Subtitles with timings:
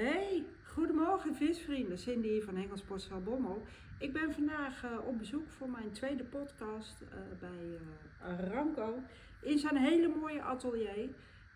[0.00, 1.98] Hey, goedemorgen visvrienden.
[1.98, 3.62] Cindy van Hengelsportstal Bommel.
[3.98, 7.78] Ik ben vandaag eh, op bezoek voor mijn tweede podcast eh, bij
[8.20, 9.02] eh, Ranko
[9.42, 11.08] in zijn hele mooie atelier.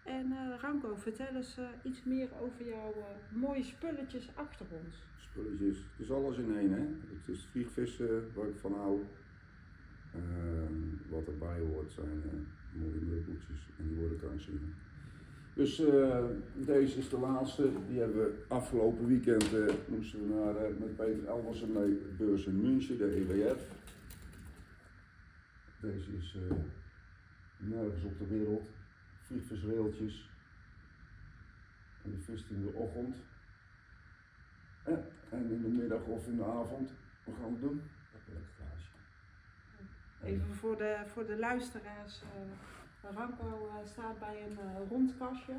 [0.05, 2.95] En Ranko, vertel eens iets meer over jouw
[3.31, 4.97] mooie spulletjes achter ons.
[5.19, 6.87] Spulletjes, het is alles in één hè.
[7.17, 9.01] Het is vliegvissen waar ik van hou.
[10.15, 14.75] Ehm, wat erbij hoort zijn mooie meubeltjes en die worden krankzinnig.
[15.55, 16.25] Dus eh,
[16.55, 17.71] deze is de laatste.
[17.89, 22.47] Die hebben we afgelopen weekend eh, moesten we naar, eh, met Peter Elversen mee beurs
[22.47, 23.69] in München, de EWF.
[25.81, 26.57] Deze is eh,
[27.57, 28.69] nergens op de wereld.
[29.21, 30.31] Vliegvisreeltjes.
[32.05, 33.17] En die vist in de ochtend.
[35.31, 36.93] En in de middag of in de avond,
[37.25, 37.83] wat gaan we doen?
[40.25, 42.23] Even voor de, voor de luisteraars.
[43.11, 45.53] Ranko eh, staat bij een eh, rond kastje.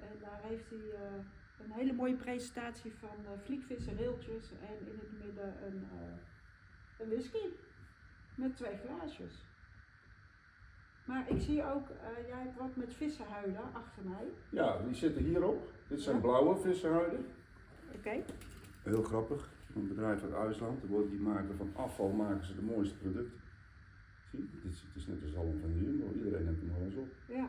[0.00, 1.24] En daar heeft hij eh,
[1.64, 5.86] een hele mooie presentatie van uh, vliegvissen, reeltjes en in het midden een,
[6.98, 7.46] een whisky.
[8.34, 9.44] Met twee glaasjes.
[11.04, 11.88] Maar ik zie ook,
[12.28, 14.26] jij hebt wat met vissenhuiden achter mij.
[14.48, 15.72] Ja, die zitten hierop.
[15.88, 16.22] Dit zijn Ja.
[16.22, 17.26] blauwe vissenhuiden.
[17.94, 18.22] Oké.
[18.82, 19.48] Heel grappig.
[19.74, 20.80] Een bedrijf uit IJsland.
[21.10, 23.40] Die maken van afval maken ze de mooiste producten.
[24.36, 26.12] Dit is, het is net als zalm van Jumbo.
[26.14, 27.08] Iedereen heeft hem eens op.
[27.26, 27.48] Ja.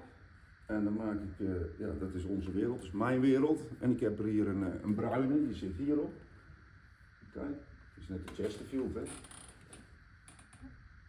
[0.65, 3.61] En dan maak ik, eh, ja, dat is onze wereld, dat is mijn wereld.
[3.79, 6.13] En ik heb er hier een, eh, een bruine, die zit hierop.
[7.31, 7.55] Kijk,
[7.93, 9.01] het is net de Chesterfield, hè.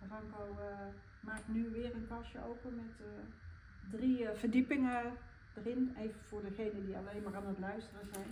[0.09, 0.87] Ranko eh,
[1.21, 3.07] maakt nu weer een kastje open met
[3.91, 5.13] drie verdiepingen
[5.55, 5.95] erin.
[5.99, 8.29] Even voor degenen die alleen maar aan het luisteren zijn.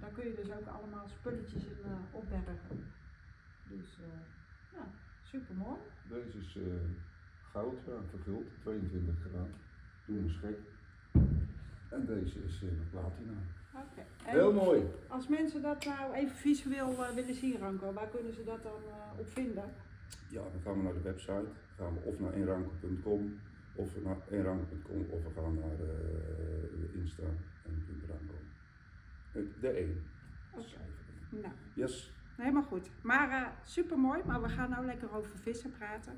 [0.00, 1.76] Daar kun je dus ook allemaal spulletjes in
[2.10, 2.84] opbergen.
[3.68, 3.98] Dus
[4.72, 4.84] ja,
[5.32, 5.80] super mooi.
[6.08, 6.62] Deze is eh,
[7.52, 9.54] goud, ja, verguld, 22 graden.
[10.06, 10.58] Doe eens gek.
[11.88, 13.32] En deze is eh, platina.
[13.74, 14.02] Oké.
[14.22, 14.82] Heel mooi.
[15.08, 18.80] als mensen dat nou even visueel eh, willen zien, Ranko, waar kunnen ze dat dan
[19.18, 19.64] op vinden?
[20.28, 21.46] Ja, dan gaan we naar de website.
[21.76, 23.38] Dan gaan we of naar eenranken.com
[23.74, 25.78] of naar eenranken.com of we gaan naar
[26.94, 27.22] Insta
[27.64, 28.34] en .ranko.
[29.60, 30.02] De één.
[30.50, 30.76] Oké.
[31.30, 32.12] Nou, Yes.
[32.42, 32.90] Helemaal goed.
[33.02, 36.12] Maar eh super mooi, maar we gaan nou lekker over vissen praten.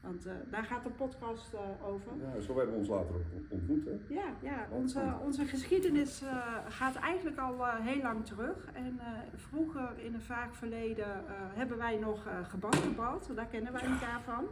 [0.00, 2.12] Want eh, daar gaat de podcast eh, over.
[2.20, 3.14] Ja, zo hebben we ons later
[3.48, 4.14] ontmoet, hè.
[4.14, 6.22] Ja, ja onze, onze geschiedenis
[6.68, 8.68] gaat eigenlijk al heel lang terug.
[8.72, 9.00] En
[9.34, 11.24] vroeger in een vaak verleden
[11.54, 13.30] hebben wij nog uh, gebasketbald.
[13.34, 14.44] Daar kennen wij elkaar van.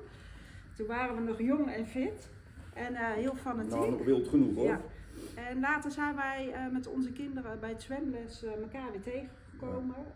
[0.76, 2.30] Toen waren we nog jong en fit.
[2.74, 3.70] En heel fanatiek.
[3.70, 4.66] Nou, nog wild genoeg hoor.
[4.66, 4.80] Ja.
[5.34, 9.37] En later zijn wij met onze kinderen bij het zwemles elkaar weer tegengekomen.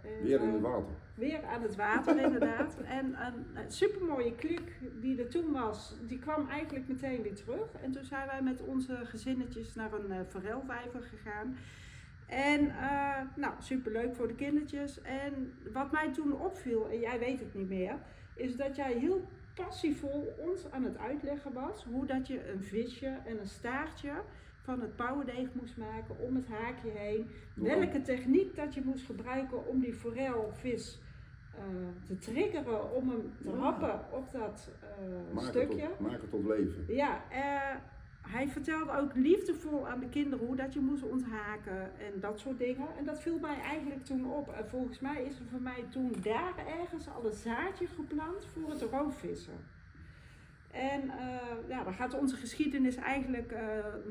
[0.02, 0.94] En, Weer in eh, het water.
[1.14, 2.76] Weer aan het water, inderdaad.
[2.98, 3.14] En
[3.54, 7.72] een supermooie klik die er toen was, die kwam eigenlijk meteen weer terug.
[7.82, 11.56] En toen zijn wij met onze gezinnetjes naar een uh, forelvijver gegaan.
[12.26, 15.02] En uh, nou, superleuk voor de kindertjes.
[15.02, 17.94] En wat mij toen opviel, en jij weet het niet meer,
[18.34, 23.18] is dat jij heel passievol ons aan het uitleggen was hoe dat je een visje
[23.24, 24.12] en een staartje
[24.62, 27.30] van het pauwendeeg moest maken om het haakje heen.
[27.54, 31.00] Welke techniek dat je moest gebruiken om die forelvis
[31.58, 35.80] uh, te triggeren, om hem te happen op dat uh, maak stukje.
[35.80, 36.84] Het maak het tot leven.
[36.94, 37.76] Ja, uh,
[38.28, 42.58] hij vertelde ook liefdevol aan de kinderen hoe dat je moest onthaken en dat soort
[42.58, 42.86] dingen.
[42.98, 44.52] En dat viel mij eigenlijk toen op.
[44.52, 48.70] En volgens mij is er voor mij toen daar ergens al een zaadje geplant voor
[48.70, 49.54] het roofvissen.
[50.72, 53.58] En uh, ja, dan gaat onze geschiedenis eigenlijk uh,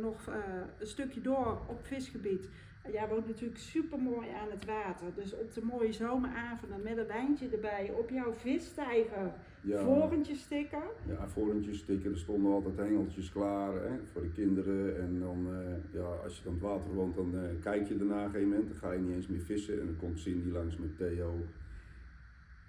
[0.01, 0.35] nog uh,
[0.79, 2.49] een stukje door op visgebied.
[2.91, 5.05] Jij woont natuurlijk super mooi aan het water.
[5.15, 9.83] Dus op de mooie zomeravonden met een wijntje erbij op jouw visstijger ja.
[9.83, 10.83] vorentjes stikken.
[11.07, 12.11] Ja, vorentjes stikken.
[12.11, 15.01] Er stonden altijd hengeltjes klaar hè, voor de kinderen.
[15.01, 15.47] En dan,
[15.91, 18.67] ja, als je dan het water woont, dan kijk je daarna een gegeven moment.
[18.67, 19.79] Dan ga je niet eens meer vissen.
[19.79, 21.45] En dan komt Cindy langs met Theo.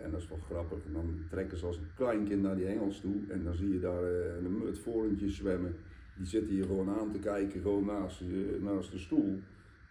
[0.02, 0.78] En dat is wel grappig.
[0.86, 3.16] En dan trekken ze als een kleinkind naar die hengels toe.
[3.28, 5.74] En dan zie je daar uh, een het vorentje zwemmen.
[6.16, 9.40] Die zitten hier gewoon aan te kijken, gewoon naast, uh, naast de stoel.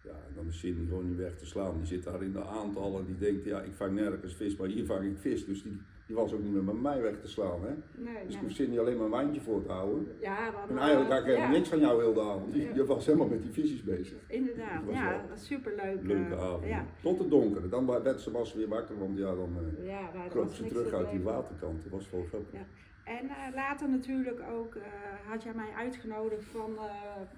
[0.04, 1.78] Ja, en dan is Cindy gewoon niet weg te slaan.
[1.78, 3.06] Die zit daar in de aantallen.
[3.06, 5.46] Die denkt, ja, ik vang nergens vis, maar hier vang ik vis.
[5.46, 5.78] Dus die,
[6.12, 7.62] die was ook niet meer met mij weg te slaan.
[7.62, 7.74] Hè?
[8.04, 8.44] Nee, dus nee.
[8.44, 10.08] hoeft Cindy alleen maar een wijntje voor te houden.
[10.22, 12.54] Ja, dan, en eigenlijk had ik helemaal niks van jou heel de avond.
[12.54, 14.18] Je, was helemaal met die visjes bezig.
[14.28, 15.98] Inderdaad, was ja, dat superleuk.
[16.02, 16.66] Leuke eh, avond.
[16.66, 17.70] Ja, Tot het donker.
[17.70, 20.96] Dan werd ze was weer wakker, want ja, dan uh, ja kroop ze terug te
[20.96, 21.84] uit die waterkant.
[21.84, 22.60] Dat was wel grappig.
[22.60, 22.66] Ja.
[23.04, 24.84] En uh, later natuurlijk ook uh,
[25.28, 26.84] had jij mij uitgenodigd van uh,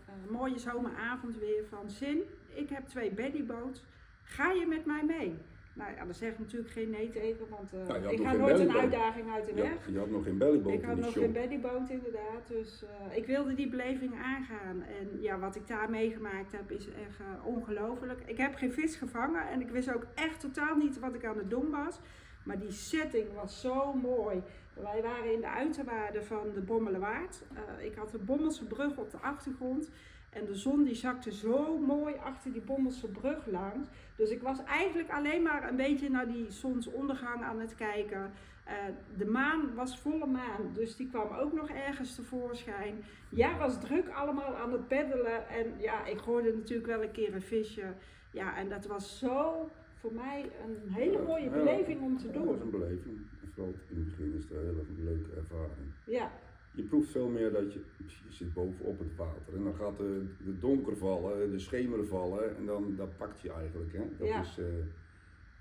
[0.08, 2.22] een mooie zomeravond weer van Zin.
[2.54, 3.84] Ik heb twee bellyboats.
[4.24, 5.36] Ga je met mij mee?
[5.74, 8.60] Nou ja, daar zeg ik natuurlijk geen nee tegen, want eh, had ik ga nooit
[8.60, 9.88] een uitdaging uit de Ja, weg.
[9.92, 11.24] je had nog geen bellyboot Ik had nog shop.
[11.24, 14.82] geen bellyboot inderdaad, dus eh, ik wilde die beleving aangaan.
[14.82, 18.22] En ja, wat ik daar meegemaakt heb is echt eh, ongelooflijk.
[18.26, 21.38] Ik heb geen vis gevangen en ik wist ook echt totaal niet wat ik aan
[21.38, 22.00] het doen was.
[22.44, 24.42] Maar die setting was zo mooi.
[24.74, 27.42] Wij waren in de uiterwaarden van de Bommelenwaard.
[27.80, 29.90] Ik had de Bommelse brug op de achtergrond.
[30.34, 33.88] En de zon die zakte zo mooi achter die Bommelse brug langs.
[34.16, 38.32] Dus ik was eigenlijk alleen maar een beetje naar die zonsondergang aan het kijken.
[38.66, 38.74] Eh,
[39.18, 43.04] de maan was volle maan, dus die kwam ook nog ergens tevoorschijn.
[43.30, 45.48] Ja, was druk allemaal aan het peddelen.
[45.50, 47.94] En ja, ik hoorde natuurlijk wel een keer een visje.
[48.32, 49.70] Ja, en dat was zo
[50.00, 52.62] voor mij een hele mooie beleving om te Ja, dat is doen.
[52.62, 53.18] een beleving.
[53.42, 55.88] En vooral in het begin is het een hele leuke ervaring.
[56.06, 56.32] Ja,
[56.76, 60.26] Je proeft veel meer dat je, je zit bovenop het water en dan gaat de,
[60.46, 63.94] de donker vallen, de schemer vallen en dan dat pakt je eigenlijk.
[63.94, 64.04] Hè?
[64.18, 64.42] Dat Ja.
[64.42, 64.66] is, eh,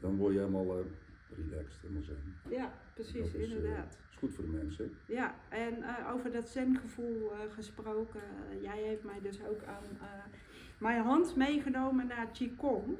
[0.00, 0.84] dan word je helemaal eh,
[1.36, 2.16] relaxed, helemaal zen.
[2.48, 3.98] ja precies, Dat is, eh, inderdaad.
[4.10, 4.92] is goed voor de mensen.
[5.06, 8.20] Ja, en over dat zengevoel gesproken.
[8.62, 9.82] jij heeft mij dus ook aan
[10.78, 12.96] mijn hand meegenomen naar Qigong.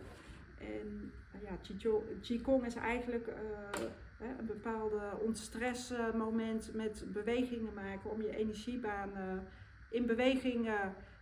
[0.58, 1.10] En
[1.42, 1.56] ja,
[2.20, 3.32] Qigong, is eigenlijk
[4.38, 9.22] een bepaalde ontstressmoment met bewegingen maken om je energiebaan eh,
[9.88, 10.74] in beweging eh,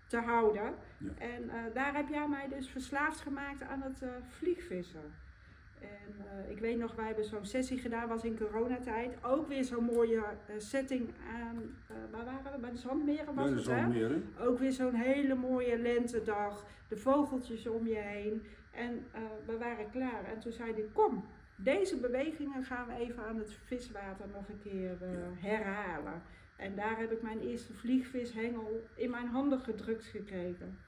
[0.07, 0.63] te houden.
[0.99, 1.11] Ja.
[1.19, 5.29] En eh, daar heb jij mij dus verslaafd gemaakt aan het vliegvissen.
[5.81, 9.25] En ik weet nog, wij hebben zo'n sessie gedaan, was in coronatijd.
[9.25, 10.23] Ook weer zo'n mooie
[10.57, 11.77] setting aan,
[12.11, 12.59] waar waren we?
[12.59, 13.75] Bij de Zandmeren was het, hè?
[13.75, 14.21] hè?
[14.39, 18.43] Ook weer zo'n hele mooie lentedag, de vogeltjes om je heen.
[18.71, 19.07] En
[19.47, 20.25] we waren klaar.
[20.25, 21.25] En toen zei hij, kom,
[21.63, 26.23] deze bewegingen gaan we even aan het viswater nog een keer eh, herhalen.
[26.57, 30.79] En daar heb ik mijn eerste vliegvishengel in mijn handen gedrukt gekregen.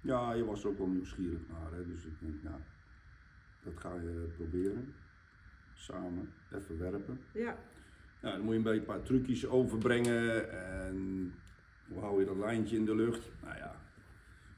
[0.00, 1.86] Ja, je was er ook wel nieuwsgierig naar, hè?
[1.86, 2.60] dus ik denk, nou,
[3.62, 4.94] dat ga je proberen.
[5.74, 7.20] Samen, even werpen.
[7.32, 7.56] Ja,
[8.20, 11.32] Ja, dan moet je een beetje een paar trucjes overbrengen en
[11.88, 13.30] hoe hou je dat lijntje in de lucht?
[13.42, 13.76] Nou ja,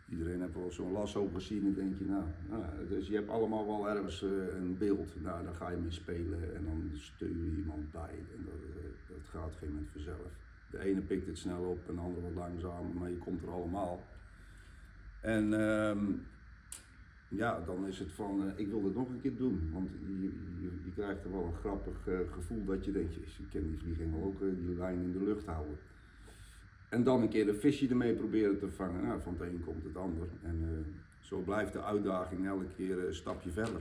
[0.09, 3.67] iedereen heeft wel zo'n lasso gezien en denk je, nou, nou, dus je hebt allemaal
[3.67, 5.23] wel ergens eh, een beeld.
[5.23, 8.91] Nou, daar ga je mee spelen en dan stuur je iemand bij en dat, eh,
[9.09, 10.33] dat gaat op een gegeven moment vanzelf.
[10.71, 13.51] De ene pikt het snel op en de andere wat langzamer, maar je komt er
[13.51, 14.03] allemaal.
[15.21, 16.05] En ehm,
[17.29, 19.71] ja, dan is het van, eh, ik wil dit nog een keer doen.
[19.73, 21.97] Want je, je, je krijgt er wel een grappig
[22.33, 25.25] gevoel dat je denkt, jezus, ik ken die vliegengel ook eh, die lijn in de
[25.25, 25.79] lucht houden.
[26.97, 29.03] En dan een keer een visje ermee proberen te vangen.
[29.03, 30.29] Nou, van het een komt het ander.
[30.43, 33.81] En eh, zo blijft de uitdaging elke keer een stapje verder.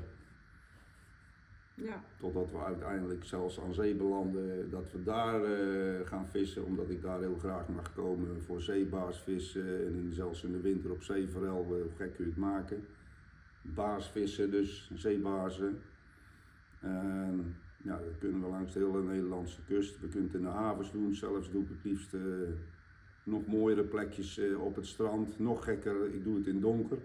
[1.74, 6.90] ja, Totdat we uiteindelijk zelfs aan zee belanden, dat we daar eh, gaan vissen, omdat
[6.90, 11.04] ik daar heel graag mag komen voor zeebaarsvissen en in, zelfs in de winter op
[11.04, 12.86] zeeforel, eh, hoe gek kun je het maken.
[13.62, 15.80] Baasvissen dus, zeebaarsen.
[17.86, 20.00] Ja, dat kunnen we langs de hele Nederlandse kust.
[20.00, 22.22] We kunnen het in de havens doen, zelfs doe ik het liefst eh,
[23.26, 25.40] nog mooiere plekjes eh, op het strand.
[25.40, 26.98] Nog gekker, ik doe het in donker.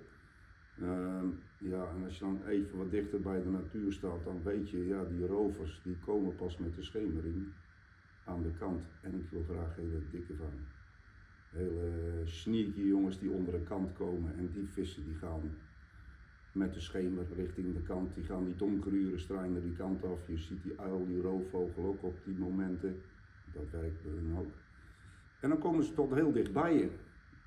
[0.80, 1.26] Ehm,
[1.58, 4.86] ja, en als je dan even wat dichter bij de natuur staat, dan weet je,
[4.86, 7.46] ja, die rovers die komen pas met de schemering
[8.24, 8.82] aan de kant.
[9.00, 10.66] En ik wil graag hele dikke vangen.
[11.50, 15.56] Hele sneaky jongens die onder de kant komen en die vissen die gaan
[16.52, 18.14] met de schemer richting de kant.
[18.14, 20.26] Die gaan die donkere uren strijden die kant af.
[20.26, 23.00] Je ziet die uil, die roofvogel ook op die momenten.
[23.52, 24.59] Dat werkt bij hun ook.
[25.40, 26.88] En dan komen ze tot heel dicht bij je.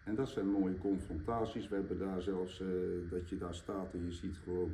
[0.03, 1.67] En dat zijn mooie confrontaties.
[1.67, 2.67] We hebben daar zelfs eh,
[3.09, 4.71] dat je daar staat en je ziet gewoon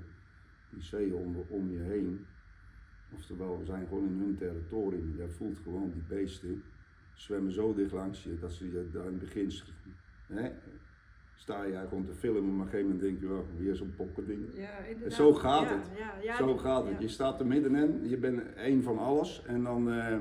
[0.69, 2.25] die zee om, om je heen.
[3.15, 5.13] Oftewel, we zijn gewoon in hun territorium.
[5.17, 6.63] Je voelt gewoon die beesten
[7.13, 9.51] zwemmen zo dicht langs je dat ze je daar in het begin
[10.27, 10.51] hè,
[11.35, 13.93] sta je gewoon te filmen, maar op een gegeven moment denk je, oh, weer zo'n
[13.95, 14.45] pokkending.
[14.53, 15.09] ja.
[15.09, 15.89] Zo gaat Ja, het.
[16.23, 16.99] Ja, Zo gaat het.
[16.99, 20.17] Je staat er middenin, je bent één van alles en dan, eh,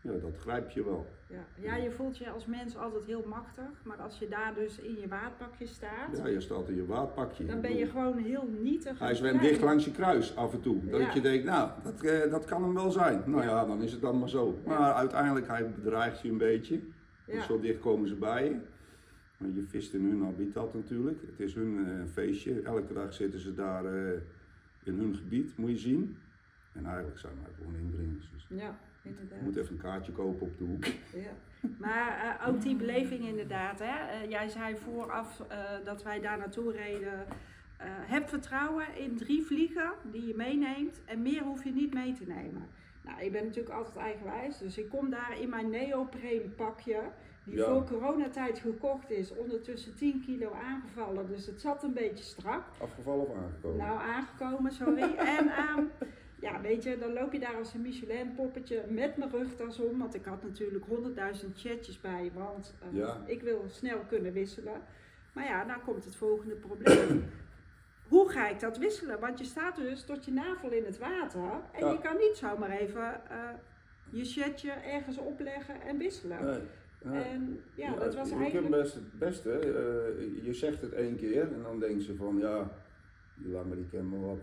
[0.00, 1.06] ja, dat grijp je wel.
[1.30, 1.44] Ja.
[1.62, 5.00] ja, je voelt je als mens altijd heel machtig, maar als je daar dus in
[5.00, 7.46] je waardpakje staat, Ja, je staat in je waadpakje.
[7.46, 8.98] dan ben je gewoon heel nietig.
[8.98, 10.84] Hij zwemt dicht langs je kruis af en toe.
[10.90, 11.14] Dat Ja.
[11.14, 13.22] je denkt, nou, dat, eh, dat kan hem wel zijn.
[13.26, 13.48] Nou Ja.
[13.48, 14.60] ja, dan is het dan maar zo.
[14.66, 14.78] Ja.
[14.78, 16.80] Maar uiteindelijk, hij bedreigt je een beetje.
[17.26, 17.44] Want Ja.
[17.44, 18.56] zo dicht komen ze bij je.
[19.38, 21.20] Maar je vist in hun habitat natuurlijk.
[21.30, 22.60] Het is hun eh, feestje.
[22.62, 24.12] Elke dag zitten ze daar eh,
[24.82, 26.16] in hun gebied, moet je zien.
[26.72, 28.30] En eigenlijk zijn wij gewoon indringers.
[28.34, 30.84] Dus Ja, je moet even een kaartje kopen op de hoek.
[31.14, 31.30] Ja.
[31.78, 33.78] Maar eh, ook die beleving inderdaad.
[33.78, 34.06] Hè?
[34.08, 37.26] Eh, jij zei vooraf eh, dat wij daar naartoe reden.
[38.06, 42.24] Heb vertrouwen in drie vliegen die je meeneemt en meer hoef je niet mee te
[42.26, 42.66] nemen.
[43.04, 47.00] Nou, ik ben natuurlijk altijd eigenwijs, dus ik kom daar in mijn neopreen pakje,
[47.44, 47.64] die Ja.
[47.64, 52.62] voor coronatijd gekocht is, ondertussen 10 kilo aangevallen, dus het zat een beetje strak.
[52.80, 53.86] Afgevallen of aangekomen?
[53.86, 55.02] Nou, aangekomen, sorry.
[55.36, 55.82] en ehm,
[56.40, 59.98] ja, weet je, dan loop je daar als een Michelin poppetje met mijn rugtas om,
[59.98, 60.84] want ik had natuurlijk
[61.44, 63.22] 100.000 chatjes bij, want eh, Ja.
[63.26, 64.80] ik wil snel kunnen wisselen.
[65.32, 67.24] Maar ja, dan komt het volgende probleem.
[68.08, 69.20] Hoe ga ik dat wisselen?
[69.20, 71.40] Want je staat dus tot je navel in het water
[71.72, 71.92] en Ja.
[71.92, 73.38] je kan niet zomaar even eh,
[74.10, 76.60] je chatje ergens opleggen en wisselen.
[77.02, 77.22] Nee.
[77.22, 78.66] En ja, dat was je eigenlijk...
[78.70, 82.38] kunt best het beste, eh, je zegt het één keer en dan denken ze van
[82.38, 82.70] ja,
[83.34, 84.38] die laat me die kennen wat.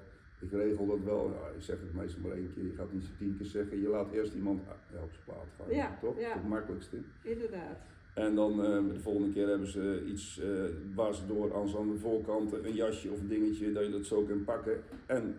[0.46, 3.06] Ik regel dat wel, ja, je zegt het meestal maar één keer, je gaat niet
[3.18, 6.20] tien keer zeggen, je laat eerst iemand op zijn plaat gaan, Ja, toch?
[6.20, 6.34] ja.
[6.34, 6.98] Het makkelijkste.
[7.22, 7.78] Inderdaad.
[8.14, 10.48] En dan eh, de volgende keer hebben ze iets eh,
[10.96, 14.24] waar ze door aan de voorkant een jasje of een dingetje, dat je dat zo
[14.24, 14.78] kan pakken.
[15.06, 15.36] En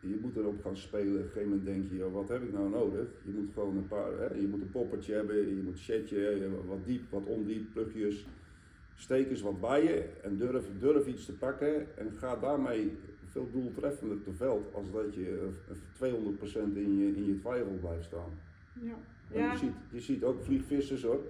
[0.00, 1.12] je moet erop gaan spelen.
[1.14, 3.06] Op een gegeven moment denk je, joh, wat heb ik nou nodig?
[3.24, 6.28] Je moet gewoon een paar, hè, je moet een poppertje hebben, je moet een setje,
[6.28, 8.26] eh, wat diep, wat ondiep, plugjes.
[8.94, 12.92] Steek eens wat bij je en durf, durf iets te pakken en ga daarmee
[13.32, 18.04] veel doeltreffender te veld als dat je eh, 200% in je, in je twijfel blijft
[18.04, 18.30] staan.
[18.80, 18.96] Ja.
[19.50, 21.20] Je, ziet, je ziet ook vliegvissers hoor,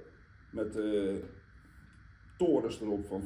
[0.50, 1.14] met eh,
[2.36, 3.22] torens erop van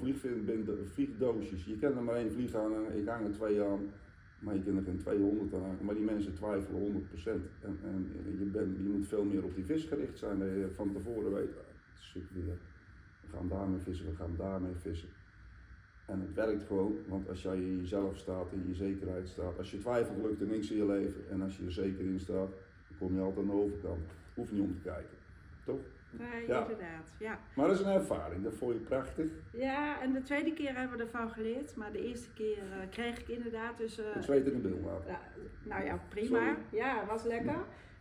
[0.84, 1.64] vliegdoosjes.
[1.64, 3.90] Je kan er maar één vlieg aan, en ik hang er twee aan,
[4.38, 5.84] maar je kan er geen 200 aan hangen.
[5.84, 7.26] Maar die mensen twijfelen 100%.
[7.26, 10.68] En, en je, bent, je moet veel meer op die vis gericht zijn, dat je
[10.74, 12.58] van tevoren weet, ah, het is super weer.
[13.20, 15.08] We gaan daarmee vissen, we gaan daarmee vissen.
[16.06, 19.70] En het werkt gewoon, want als jij in jezelf staat, in je zekerheid staat, als
[19.70, 21.24] je twijfelt lukt er niks in je leven.
[21.30, 22.48] En als je er zeker in staat,
[22.88, 24.04] dan kom je altijd aan de overkant.
[24.34, 25.16] Hoef niet om te kijken,
[25.64, 25.80] toch?
[26.10, 26.60] Nee, Ja.
[26.60, 27.14] inderdaad.
[27.18, 27.38] Ja.
[27.54, 29.26] Maar dat is een ervaring, dat vond je prachtig.
[29.52, 33.18] ja, en de tweede keer hebben we ervan geleerd, maar de eerste keer eh, kreeg
[33.20, 33.98] ik inderdaad dus...
[33.98, 35.18] eh, Ik zweet in de bil laten.
[35.62, 36.38] nou ja, prima.
[36.38, 36.56] Sorry.
[36.70, 37.56] Ja, was lekker.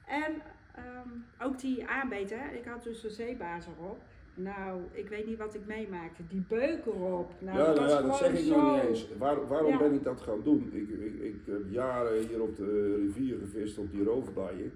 [0.07, 0.33] En
[0.75, 1.09] ehm,
[1.39, 2.55] ook die aanbeet, hè.
[2.57, 4.01] Ik had dus een zeebaas erop.
[4.35, 6.21] Nou, ik weet niet wat ik meemaakte.
[6.29, 7.31] Die beuk erop.
[7.39, 9.07] Nou, ja, nou ja, dat zeg ik nog niet eens.
[9.17, 9.77] Waar, waarom Ja.
[9.77, 10.69] ben ik dat gaan doen?
[10.73, 14.71] Ik, ik, ik heb jaren hier op de rivier gevist op die roofdijen.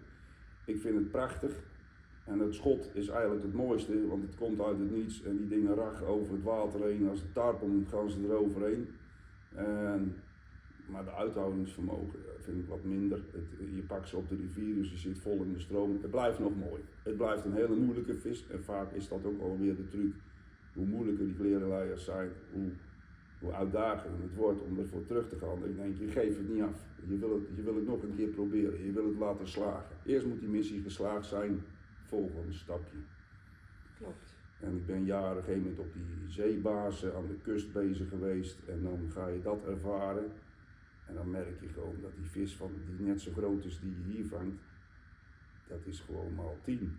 [0.66, 1.51] Ik vind het prachtig.
[2.25, 5.48] En het schot is eigenlijk het mooiste, want het komt uit het niets en die
[5.48, 7.10] dingen rachen over het water heen.
[7.10, 8.88] Als het tarpel gaan ze eroverheen.
[9.56, 10.16] En,
[10.89, 13.22] maar de uithoudingsvermogen vind ik wat minder.
[13.31, 15.98] Het, je pakt ze op de rivier, dus je zit vol in de stroom.
[16.01, 16.81] Het blijft nog mooi.
[17.03, 20.13] Het blijft een hele moeilijke vis en vaak is dat ook alweer de truc.
[20.74, 22.69] Hoe moeilijker die klerenleiers zijn, hoe,
[23.39, 25.60] hoe uitdagender het wordt om ervoor terug te gaan.
[25.60, 26.86] Dan denk je, je geeft het niet af.
[27.08, 28.86] Je wil het, je wil het nog een keer proberen.
[28.86, 29.96] Je wil het laten slagen.
[30.05, 31.63] Eerst moet die missie geslaagd zijn,
[32.03, 32.98] volgende stapje.
[33.98, 34.38] Klopt.
[34.60, 38.10] En ik ben jaren op een gegeven moment op die zeebazen aan de kust bezig
[38.10, 38.58] geweest.
[38.67, 40.31] En dan ga je dat ervaren.
[41.10, 43.89] En dan merk je gewoon dat die vis van, die net zo groot is die
[44.06, 44.62] je hier vangt,
[45.68, 46.98] dat is gewoon maal 10.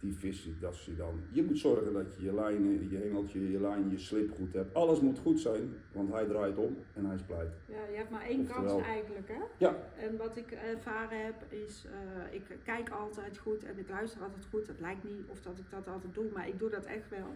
[0.00, 1.20] Die vis, dat is je dan.
[1.30, 4.74] Je moet zorgen dat je je lijnen, je hengeltje, je lijn, je slip goed hebt.
[4.74, 7.52] Alles moet goed zijn, want hij draait om en hij splijt.
[7.68, 9.40] Ja, je hebt maar één Oftewel- kans eigenlijk, hè?
[9.58, 14.22] Ja, En wat ik ervaren heb is, eh, ik kijk altijd goed en ik luister
[14.22, 14.66] altijd goed.
[14.66, 17.34] Het lijkt niet of dat ik dat altijd doe, maar ik doe dat echt wel.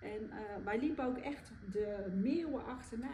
[0.00, 3.10] En eh, wij liepen ook echt de meeuwen achterna.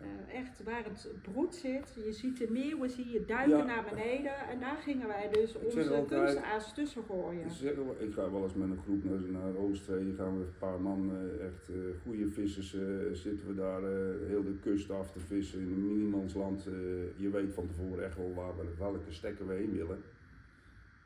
[0.00, 1.94] Eh, echt waar het broed zit.
[2.04, 3.64] Je ziet de meeuwen zie je duiken Ja.
[3.64, 4.36] naar beneden.
[4.50, 7.46] En daar gingen wij dus onze kunstaas tussen gooien.
[7.98, 11.10] Ik ga wel eens met een groep naar, naar Oostzee, gaan we een paar man,
[11.10, 12.70] eh, echt eh, goede vissers,
[13.12, 13.82] zitten we daar
[14.26, 16.62] heel de kust af te vissen in een minimansland.
[17.16, 20.02] je weet van tevoren echt wel waar we, welke stekken we heen willen.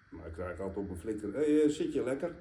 [0.09, 2.35] Maar ik krijg altijd op een flikker, hé, hey, zit je lekker?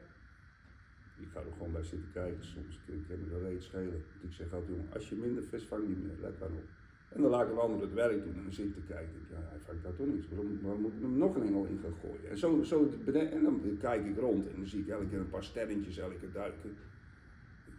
[1.19, 4.03] Ik ga er gewoon bij zitten kijken, soms ik kan me dat reet schelen.
[4.21, 6.67] Ik zeg altijd, jongen, als je minder vis vangt, niet meer, let dan op.
[7.15, 9.19] En dan laat ik een ander het werk doen en dan zit ik te kijken.
[9.29, 10.27] Ja, hij vangt daar toch niks.
[10.29, 12.29] Waarom, waarom moet ik hem nog een engel in gaan gooien?
[12.29, 15.29] En, zo, zo en dan kijk ik rond en dan zie ik elke keer een
[15.29, 16.75] paar sterretjes elke duiken.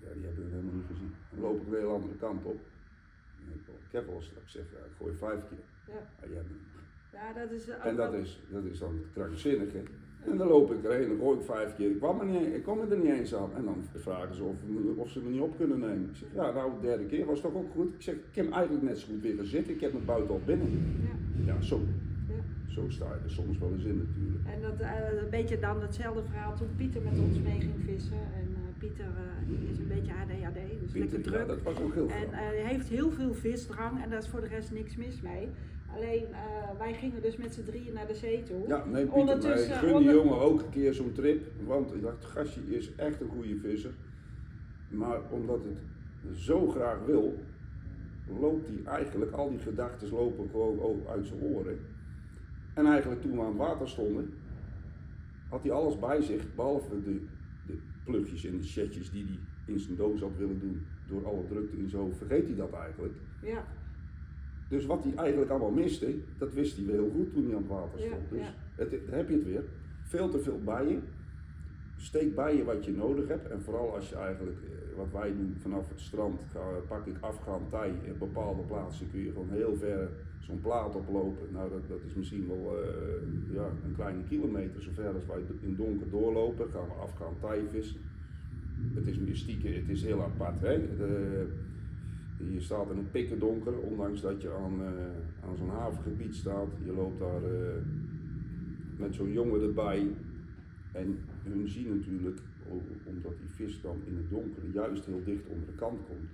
[0.05, 1.15] Ja, die hebben we helemaal niet gezien.
[1.31, 2.61] Dan loop ik weer de andere kant op.
[3.55, 5.95] Ik, heb wel eens dat ik zeg, ja, ik gooi vijf keer.
[5.95, 6.11] Ja.
[6.21, 6.67] Maar niet.
[7.13, 9.83] Ja, dat is En dat wel- is, dat is dan het krankzinnige.
[10.27, 11.91] En dan loop ik erheen, dan gooi ik vijf keer.
[11.91, 13.51] Ik kwam er niet, ik kom er niet eens aan.
[13.57, 14.57] En dan vragen ze of,
[14.97, 16.09] of ze me niet op kunnen nemen.
[16.11, 17.95] Ik zeg, ja, nou, de derde keer was toch ook goed.
[17.95, 19.75] Ik zeg, ik heb eigenlijk net zo goed weer gaan zitten.
[19.75, 20.69] Ik heb mijn buiten al binnen.
[21.45, 21.53] Ja.
[21.55, 21.81] Ja, zo,
[22.29, 22.73] Ja.
[22.75, 24.45] zo sta je er soms wel eens in natuurlijk.
[24.55, 28.17] En dat eh, een beetje dan hetzelfde verhaal toen Pieter met ons mee ging vissen.
[28.41, 31.41] En eh, Pieter eh, is een beetje ADHD, dus lekker Pieter, druk.
[31.41, 32.29] ja, dat was ook heel En veel.
[32.33, 35.49] hij heeft heel veel visdrang en daar is voor de rest niks mis mee.
[35.95, 38.69] Alleen eh, wij gingen dus met z'n drieën naar de zee toe.
[38.69, 41.47] Ja, nee, Pieter, maar ondertussen- gun die onder- jongen ook een keer zo'n trip.
[41.67, 43.91] Want ik dacht, gastje is echt een goede visser.
[44.89, 45.79] Maar omdat het
[46.39, 47.39] zo graag wil,
[48.41, 51.79] loopt hij eigenlijk, al die gedachten lopen gewoon uit zijn oren.
[52.75, 54.33] En eigenlijk toen we aan het water stonden,
[55.49, 57.21] had hij alles bij zich, behalve de,
[57.67, 59.39] de plugjes en de setjes die hij
[59.75, 60.87] in zijn doos had willen doen.
[61.07, 63.15] Door alle drukte en zo vergeet hij dat eigenlijk.
[63.43, 63.65] Ja,
[64.69, 67.63] Dus wat hij eigenlijk allemaal miste, dat wist hij wel heel goed toen hij aan
[67.63, 68.31] het water stond.
[68.31, 69.65] Dus het, heb je het weer.
[70.03, 70.99] Veel te veel bij je.
[71.97, 73.51] Steek bij je wat je nodig hebt.
[73.51, 76.41] En vooral als je eigenlijk, eh, wat wij doen vanaf het strand,
[76.89, 77.93] pak ik afgaand tij.
[78.11, 80.09] Op bepaalde plaatsen kun je gewoon heel ver
[80.39, 81.47] zo'n plaat oplopen.
[81.53, 84.83] Nou, dat, dat is misschien wel eh, ja, een kleine kilometer.
[84.83, 88.01] Zover als wij in donker doorlopen, gaan we afgaand tij vissen.
[88.95, 90.61] Het is mystieke, het is heel apart.
[90.61, 90.97] Hè?
[90.97, 91.47] De,
[92.39, 96.69] je staat in een pikken donker, ondanks dat je aan, eh, aan zo'n havengebied staat.
[96.85, 97.83] Je loopt daar eh,
[98.97, 100.07] met zo'n jongen erbij.
[100.93, 102.39] En hun zien natuurlijk,
[103.05, 106.31] omdat die vis dan in het donker juist heel dicht onder de kant komt.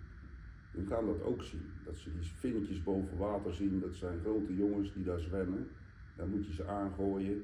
[0.70, 1.60] Hun gaan dat ook zien.
[1.84, 5.66] Dat ze die vinnetjes boven water zien, dat zijn grote jongens die daar zwemmen.
[6.16, 7.42] Dan moet je ze aangooien.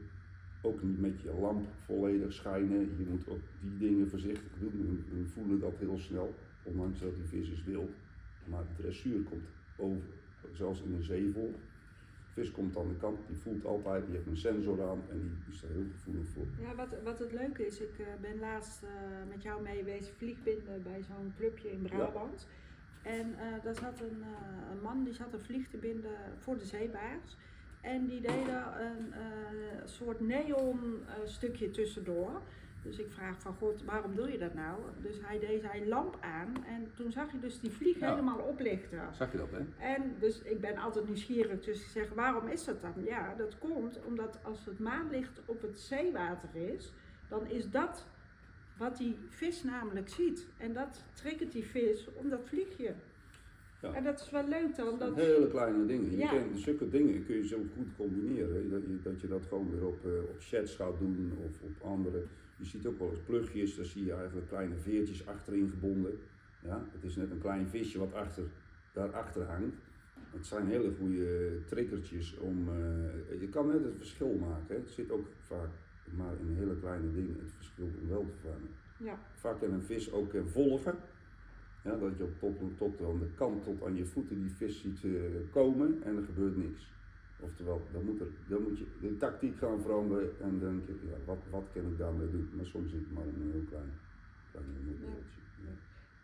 [0.62, 2.80] Ook niet met je lamp volledig schijnen.
[2.80, 5.04] Je moet ook die dingen voorzichtig doen.
[5.10, 7.90] Hun voelen dat heel snel, ondanks dat die vis is wild.
[8.44, 10.02] Maar de dressuur komt over,
[10.52, 11.54] zelfs in een zeevol.
[12.34, 15.18] De vis komt aan de kant, die voelt altijd, die heeft een sensor aan en
[15.18, 16.46] die is daar heel gevoelig voor.
[16.58, 18.90] Ja, wat, wat het leuke is, ik eh, ben laatst eh,
[19.28, 22.46] met jou mee wezen vliegbinden bij zo'n clubje in Brabant.
[23.02, 24.22] En eh, daar zat een,
[24.70, 27.36] een man die zat een vlieg te binden voor de zeebaars.
[27.80, 29.12] En die deden een
[29.84, 32.42] soort neon stukje tussendoor.
[32.82, 34.80] Dus ik vraag van god, waarom doe je dat nou?
[35.02, 38.10] Dus hij deed zijn lamp aan en toen zag je dus die vlieg Ja.
[38.10, 39.00] helemaal oplichten.
[39.14, 39.58] Zag je dat, hè?
[39.94, 42.92] En dus ik ben altijd nieuwsgierig, dus ik zeg waarom is dat dan?
[43.04, 46.92] Ja, dat komt omdat als het maanlicht op het zeewater is,
[47.28, 48.06] dan is dat
[48.76, 50.46] wat die vis namelijk ziet.
[50.56, 52.94] En dat triggert die vis om dat vliegje.
[53.82, 53.92] Ja.
[53.92, 54.98] En dat is wel leuk dan.
[54.98, 56.10] Dat hele kleine dingen.
[56.10, 56.28] Je Ja.
[56.28, 58.70] kan, zulke dingen kun je zo goed combineren.
[58.70, 62.22] Dat je dat, je dat gewoon weer op, op chats gaat doen of op andere.
[62.60, 66.18] Je ziet ook wel eens plugjes, daar zie je eigenlijk kleine veertjes achterin gebonden.
[66.64, 68.44] Ja, het is net een klein visje wat achter,
[68.92, 69.76] daarachter hangt.
[70.30, 72.68] Het zijn hele goede triggertjes om.
[72.68, 74.66] eh, je kan net het verschil maken.
[74.74, 74.74] Hè.
[74.74, 75.68] Het zit ook vaak
[76.16, 78.68] maar in hele kleine dingen het verschil om wel te vangen.
[78.98, 80.94] ja, Vaak kan een vis ook eh, volgen.
[81.84, 84.80] Ja, dat je op tot, tot aan de kant, tot aan je voeten die vis
[84.80, 85.10] ziet eh,
[85.52, 86.90] komen en er gebeurt niks.
[87.40, 91.08] Oftewel, dan moet, er, dan moet je de tactiek gaan veranderen en dan denk je,
[91.08, 92.50] ja, wat, wat kan ik daarmee doen?
[92.56, 93.92] Maar soms is het maar een heel klein,
[94.50, 94.66] klein.
[95.56, 95.74] Ja.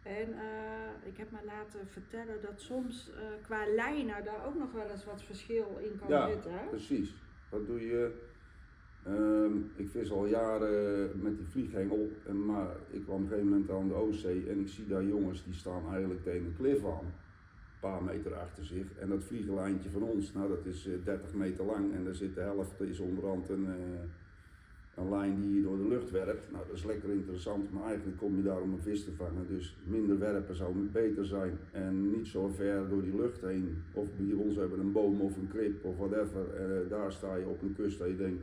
[0.02, 4.72] en eh, ik heb me laten vertellen dat soms eh, qua lijnen daar ook nog
[4.72, 6.52] wel eens wat verschil in kan Ja, zitten.
[6.52, 6.66] Hè?
[6.68, 7.14] Precies.
[7.50, 8.24] Wat doe je?
[9.06, 13.48] Ehm, ik vis al jaren met die vlieghengel, en maar ik kwam op een gegeven
[13.48, 16.84] moment aan de Oostzee en ik zie daar jongens die staan eigenlijk tegen een klif
[16.84, 17.12] aan.
[17.80, 18.86] Paar meter achter zich.
[18.98, 22.34] En dat vliegenlijntje van ons, nou dat is eh, 30 meter lang en daar zit
[22.34, 26.52] de helft is onderhand een, eh, een lijn die je door de lucht werpt.
[26.52, 29.46] Nou dat is lekker interessant, maar eigenlijk kom je daar om een vis te vangen.
[29.48, 33.82] Dus minder werpen zou beter zijn en niet zo ver door die lucht heen.
[33.92, 36.54] Of bij ons hebben een boom of een krip of whatever.
[36.54, 38.42] Eh, daar sta je op een kust en je denkt,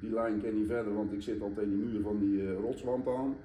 [0.00, 2.54] die lijn kan niet verder, want ik zit al tegen die muur van die eh,
[2.54, 3.36] rotswand aan.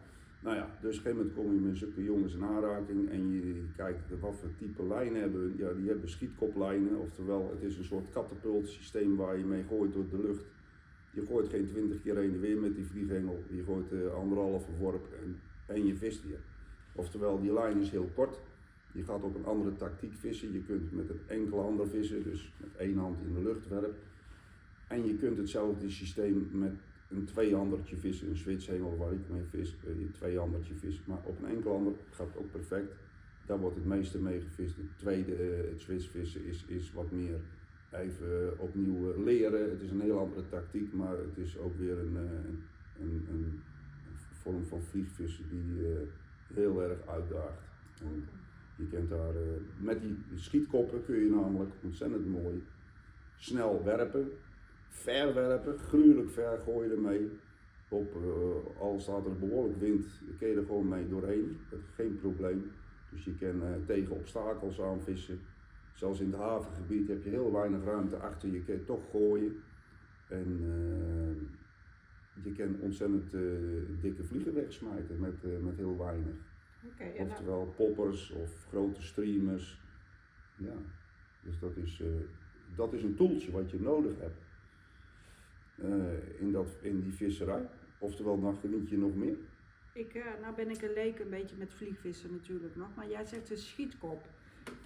[0.43, 3.31] Nou ja, dus op een gegeven moment kom je met zulke jongens in aanraking en
[3.31, 5.53] je, kijkt wat voor type lijnen hebben.
[5.57, 10.09] Ja, die hebben schietkoplijnen, oftewel het is een soort katapultsysteem waar je mee gooit door
[10.09, 10.45] de lucht.
[11.11, 14.71] Je gooit geen twintig keer heen en weer met die vlieghengel, je gooit eh, anderhalve
[14.79, 16.39] worp en, en je vist weer.
[16.95, 18.39] Oftewel, die lijn is heel kort.
[18.91, 20.53] Je gaat op een andere tactiek vissen.
[20.53, 23.95] Je kunt met een enkele ander vissen, dus met één hand in de lucht werpen.
[24.87, 26.73] En je kunt hetzelfde systeem met
[27.15, 31.03] een tweehandertje vissen, een switchhengel waar ik mee vis, je een tweehandertje vissen.
[31.07, 32.93] Maar op een enkel ander gaat het ook perfect.
[33.45, 34.75] Daar wordt het meeste mee gevist.
[34.75, 37.39] Het tweede, eh, het switchvissen, is, is wat meer
[37.91, 39.69] even opnieuw eh, leren.
[39.69, 43.61] Het is een heel andere tactiek, maar het is ook weer een, eh, een, een
[44.43, 46.07] vorm van vliegvissen die eh,
[46.53, 47.71] heel erg uitdaagt.
[48.01, 48.25] En
[48.75, 52.63] je kent daar, eh, met die schietkoppen kun je namelijk ontzettend mooi
[53.37, 54.31] snel werpen,
[54.93, 57.29] ver werpen, gruwelijk ver gooien ermee.
[57.89, 60.05] Op, eh, al staat er behoorlijk wind,
[60.37, 62.71] kun je er gewoon mee doorheen, dat is geen probleem.
[63.11, 65.39] Dus je kan eh, tegen obstakels aan vissen.
[65.93, 69.55] Zelfs in het havengebied heb je heel weinig ruimte achter, je kan toch gooien.
[70.29, 73.31] En eh, je kan ontzettend
[74.01, 76.35] dikke vliegen wegsmijten met, met heel weinig.
[77.17, 79.81] Dan- Oftewel poppers of grote streamers.
[80.57, 80.73] Ja,
[81.43, 82.03] dus dat is,
[82.75, 84.41] dat is een toeltje wat je nodig hebt
[85.75, 87.69] eh, in, dat, in die visserij.
[87.97, 89.37] Oftewel, dan geniet je nog meer.
[89.93, 93.25] Ik, eh, nou ben ik een leek een beetje met vliegvissen natuurlijk nog, maar jij
[93.25, 94.21] zegt een schietkop.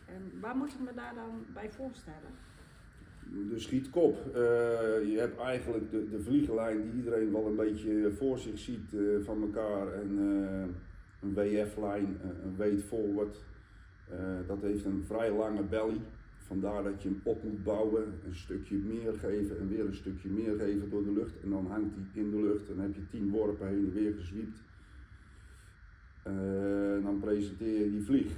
[0.06, 2.46] En waar moet ik me daar dan bij voorstellen?
[3.50, 4.18] De schietkop.
[4.28, 4.34] Uh,
[5.12, 9.42] je hebt eigenlijk de, de vliegenlijn die iedereen wel een beetje voor zich ziet van
[9.42, 9.94] elkaar.
[9.94, 10.18] En
[11.22, 13.44] een WF-lijn, een weight forward.
[14.48, 16.00] dat heeft een vrij lange belly.
[16.48, 20.30] Vandaar dat je hem op moet bouwen, een stukje meer geven en weer een stukje
[20.30, 21.34] meer geven door de lucht.
[21.44, 23.94] En dan hangt hij in de lucht en dan heb je tien worpen heen en
[23.94, 24.60] weer gezwiept.
[27.04, 28.32] dan presenteer je die vlieg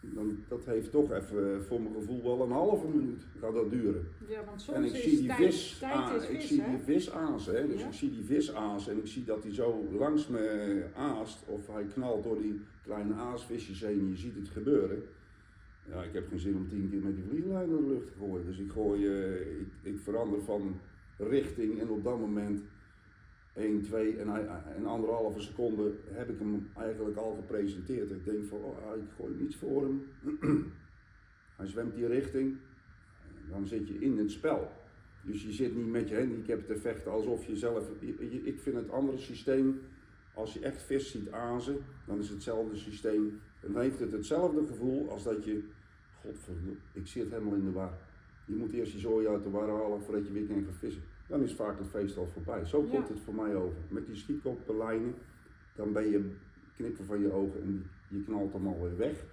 [0.00, 3.70] dan, dat heeft toch even eh, voor mijn gevoel wel een halve minuut gaat dat
[3.70, 4.08] duren.
[4.28, 7.10] Ja, want soms en ik zie die vis, tijd, aan, vis, ik zie die vis
[7.10, 7.66] aas, hè?
[7.66, 11.38] dus ik zie die vis aas en ik zie dat hij zo langs me aast
[11.46, 15.02] of hij knalt door die kleine aasvisjes heen en je ziet het gebeuren.
[15.90, 18.18] Ja, ik heb geen zin om tien keer met die vlieglijn door de lucht te
[18.18, 18.46] gooien.
[18.46, 20.80] Dus ik gooi, uh, ik, ik verander van
[21.16, 22.62] richting en op dat moment
[23.52, 24.28] 1, 2 en
[24.76, 28.10] een anderhalve seconde heb ik hem eigenlijk al gepresenteerd.
[28.10, 30.02] Ik denk van, oh, ik gooi niets voor hem.
[31.56, 32.56] Hij zwemt die richting,
[33.50, 34.70] dan zit je in het spel.
[35.22, 37.90] Dus je zit niet met je handicap te vechten alsof je zelf.
[38.44, 39.80] Ik vind het andere systeem,
[40.34, 43.40] als je echt vis ziet azen, dan is hetzelfde systeem.
[43.60, 45.62] Dan heeft het hetzelfde gevoel als dat je,
[46.28, 47.92] godverdomme, ik zit helemaal in de war.
[48.44, 51.02] Je moet eerst je zooi uit de war halen voordat je weer kan gaan vissen
[51.28, 52.64] dan is vaak het feest al voorbij.
[52.64, 53.78] Zo komt het voor mij over.
[53.88, 55.14] Met die schietkoppenlijnen,
[55.74, 56.30] dan ben je
[56.76, 59.24] knippen van je ogen en je knalt hem alweer weg.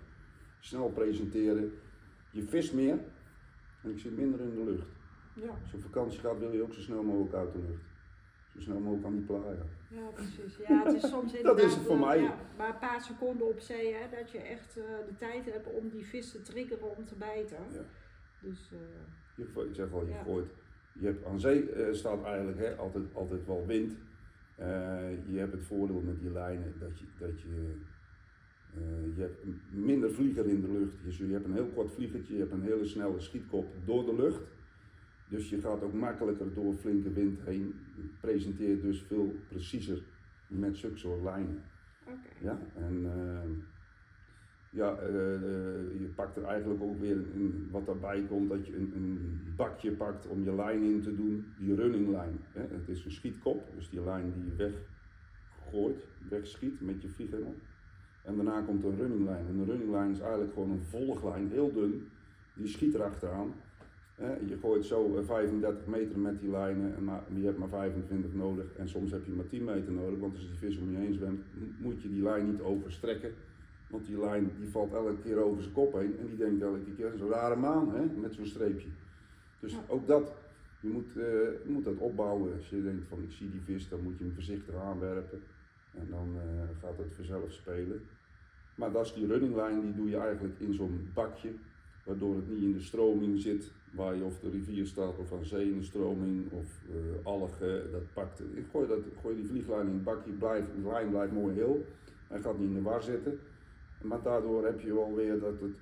[0.59, 1.71] Snel presenteren,
[2.31, 2.99] je vist meer
[3.83, 4.87] en ik zit minder in de lucht.
[5.33, 5.47] Ja.
[5.61, 7.83] Als je op vakantie gaat, wil je ook zo snel mogelijk uit de lucht.
[8.55, 9.69] Zo snel mogelijk aan die plaaien.
[9.87, 10.57] Ja, precies.
[10.67, 12.21] Ja, het is soms dat is het voor mij.
[12.21, 15.67] Ja, maar een paar seconden op zee, hè, dat je echt uh, de tijd hebt
[15.73, 17.57] om die vis te triggeren om te bijten.
[17.71, 17.81] Ja.
[18.41, 18.79] Dus, uh,
[19.35, 20.47] je, ik zeg al, je gooit
[20.99, 23.93] je hebt aan zee uh, staat eigenlijk hè, altijd, altijd wel wind.
[25.27, 27.75] Je hebt het voordeel met die lijnen dat je, dat je,
[29.15, 30.95] je hebt minder vlieger in de lucht.
[31.03, 34.15] Dus je hebt een heel kort vliegertje, je hebt een hele snelle schietkop door de
[34.15, 34.41] lucht.
[35.27, 37.73] Dus je gaat ook makkelijker door flinke wind heen.
[38.19, 40.03] Presenteert dus veel preciezer
[40.47, 41.63] met zulke soort lijnen.
[42.03, 42.17] Okay.
[42.41, 43.07] Ja, en
[44.75, 48.91] ja, uh, je pakt er eigenlijk ook weer een, wat daarbij komt, dat je een,
[48.95, 52.39] een, bakje pakt om je lijn in te doen, die runninglijn.
[52.51, 52.61] Hè.
[52.61, 57.55] Het is een schietkop, dus die lijn die je weggooit, wegschiet met je vlieghengel.
[58.23, 59.47] En daarna komt een runninglijn.
[59.47, 62.07] En een runninglijn is eigenlijk gewoon een volglijn, heel dun,
[62.53, 63.53] die schiet erachteraan.
[64.17, 68.65] Je gooit zo 35 meter met die lijnen, en maar, je hebt maar 25 nodig
[68.77, 71.13] en soms heb je maar 10 meter nodig, want als die vis om je heen
[71.13, 71.43] zwemt,
[71.77, 73.33] moet je die lijn niet overstrekken.
[73.87, 76.95] Want die lijn die valt elke keer over zijn kop heen en die denkt elke
[76.95, 78.87] keer zo'n rare maan hè, met zo'n streepje.
[79.59, 80.33] Dus ook dat,
[80.79, 81.25] je moet, uh,
[81.65, 82.53] moet dat opbouwen.
[82.57, 85.41] Als je denkt van ik zie die vis, dan moet je hem voorzichtig aanwerpen
[85.93, 86.41] en dan uh,
[86.81, 88.01] gaat het vanzelf spelen.
[88.75, 91.49] Maar dat is die runninglijn, die doe je eigenlijk in zo'n bakje,
[92.03, 95.45] waardoor het niet in de stroming zit, waar je of de rivier staat of aan
[95.45, 98.39] zee in de stroming of uh, algen, dat pakt.
[98.39, 101.85] Ik gooi, dat, gooi die vlieglijn in het bakje, blijft, de lijn blijft mooi heel,
[102.27, 103.39] hij gaat niet in de war zitten.
[104.01, 105.77] Maar daardoor heb je wel weer dat het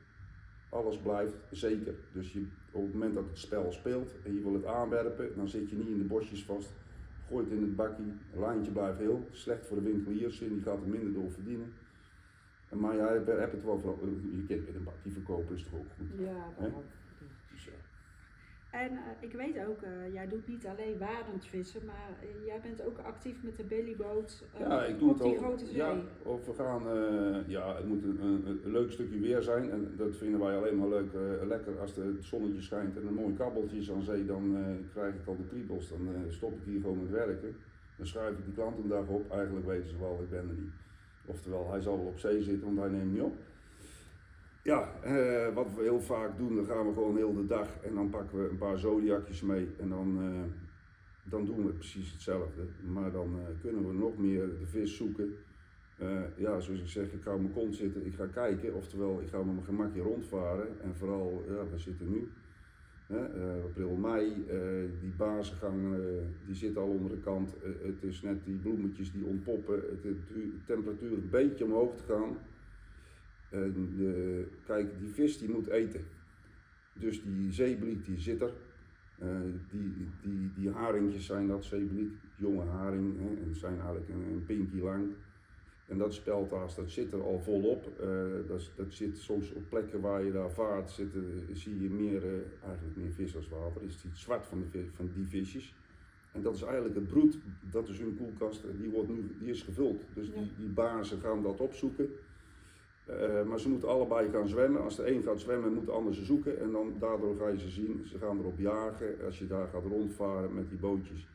[0.70, 1.94] alles blijft zeker.
[2.12, 5.48] Dus je, op het moment dat het spel speelt en je wil het aanwerpen, dan
[5.48, 6.74] zit je niet in de bosjes vast.
[7.28, 8.04] Gooi het in het bakje,
[8.40, 9.28] lijntje blijft heel.
[9.32, 11.74] Slecht voor de winkeliers, die gaat er minder door verdienen.
[12.70, 13.98] Maar ja, je hebt het wel voor,
[14.32, 16.08] je kunt met een bakje verkopen, is toch ook goed.
[16.26, 16.68] Ja,
[18.74, 22.60] en uh, ik weet ook, uh, jij doet niet alleen wadend vissen, maar uh, jij
[22.62, 25.76] bent ook actief met de bellyboot ja, ik doe op het die grote zee.
[25.76, 26.84] Ja, of we gaan,
[27.48, 30.78] ja, het moet een, een, een, leuk stukje weer zijn en dat vinden wij alleen
[30.78, 31.14] maar leuk,
[31.48, 34.58] lekker als het zonnetje schijnt en een mooi kabbeltje is aan zee, dan
[34.94, 37.56] krijg ik al de kriebels, dan stop ik hier gewoon met werken.
[37.98, 40.72] Dan schuif ik een dag op, eigenlijk weten ze wel, ik ben er niet.
[41.26, 43.36] Oftewel, hij zal wel op zee zitten, want hij neemt niet op.
[44.64, 47.96] Ja, eh, wat we heel vaak doen, dan gaan we gewoon heel de dag en
[47.96, 50.42] dan pakken we een paar zodiacjes mee en dan, uh,
[51.24, 52.62] dan doen we precies hetzelfde.
[52.94, 55.36] Maar dan uh, kunnen we nog meer de vis zoeken.
[56.38, 59.28] ja, zoals ik zeg, ik ga op mijn kont zitten, ik ga kijken, oftewel ik
[59.28, 60.82] ga met mijn gemakje rondvaren.
[60.82, 62.30] En vooral, ja, we zitten nu,
[63.64, 64.46] april, mei,
[65.00, 65.96] die bazengang,
[66.46, 67.56] die zit al onder de kant.
[67.84, 72.38] het is net die bloemetjes die ontpoppen, het, de temperatuur een beetje omhoog te gaan.
[73.54, 76.02] En de, kijk, die vis die moet eten.
[76.94, 78.54] Dus die zeebliek die zit er.
[79.24, 79.30] Uh,
[79.72, 83.20] die, die, die haringjes zijn dat, zeebliek, jonge haring.
[83.20, 85.14] Hè, en zijn eigenlijk een, een pinky lang.
[85.88, 87.92] En dat speltaas, dat zit er al volop.
[88.02, 92.24] Uh, dat, dat zit soms op plekken waar je daar vaart, zitten, zie je meer,
[92.26, 92.32] uh,
[92.66, 93.82] eigenlijk meer vis als water.
[93.84, 95.76] Is het zwart van, de, van die visjes.
[96.32, 97.38] En dat is eigenlijk het broed,
[97.72, 100.02] dat is hun koelkast, die, wordt nu, die is gevuld.
[100.14, 102.10] Dus die, die bazen gaan dat opzoeken.
[103.06, 104.82] Eh, maar ze moeten allebei gaan zwemmen.
[104.82, 106.60] Als de een gaat zwemmen, moet de ander ze zoeken.
[106.60, 108.06] En dan, daardoor ga je ze zien.
[108.06, 111.28] Ze gaan erop jagen als je daar gaat rondvaren met die bootjes.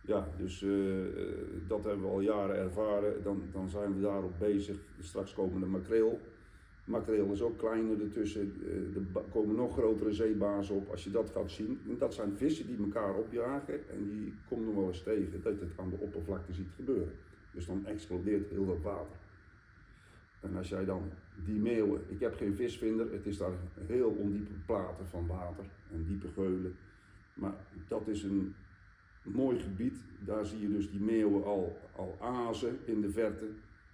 [0.00, 1.08] Ja, dus eh, eh,
[1.66, 3.22] dat hebben we al jaren ervaren.
[3.22, 4.76] Dan, dan zijn we daarop bezig.
[5.00, 6.20] Straks komen de makreel.
[6.84, 8.54] Makreel is ook kleiner ertussen.
[8.94, 10.90] er komen nog grotere zeebazen op.
[10.90, 11.80] Als je dat gaat zien.
[11.88, 13.88] En dat zijn vissen die elkaar opjagen.
[13.90, 17.12] En die komt nog wel eens tegen dat je het aan de oppervlakte ziet gebeuren.
[17.54, 19.16] Dus dan explodeert heel dat water.
[20.48, 21.02] En als jij dan
[21.44, 23.52] die meeuwen, ik heb geen visvinder, het is daar
[23.86, 26.76] heel ondiepe platen van water en diepe geulen.
[27.34, 27.54] Maar
[27.88, 28.54] dat is een
[29.22, 33.48] mooi gebied, daar zie je dus die meeuwen al, al azen in de verte.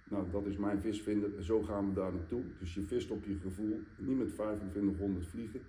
[0.09, 2.41] Nou, dat is mijn visvinder, zo gaan we daar naartoe.
[2.59, 5.61] Dus je vist op je gevoel, niet met 2500 vliegen.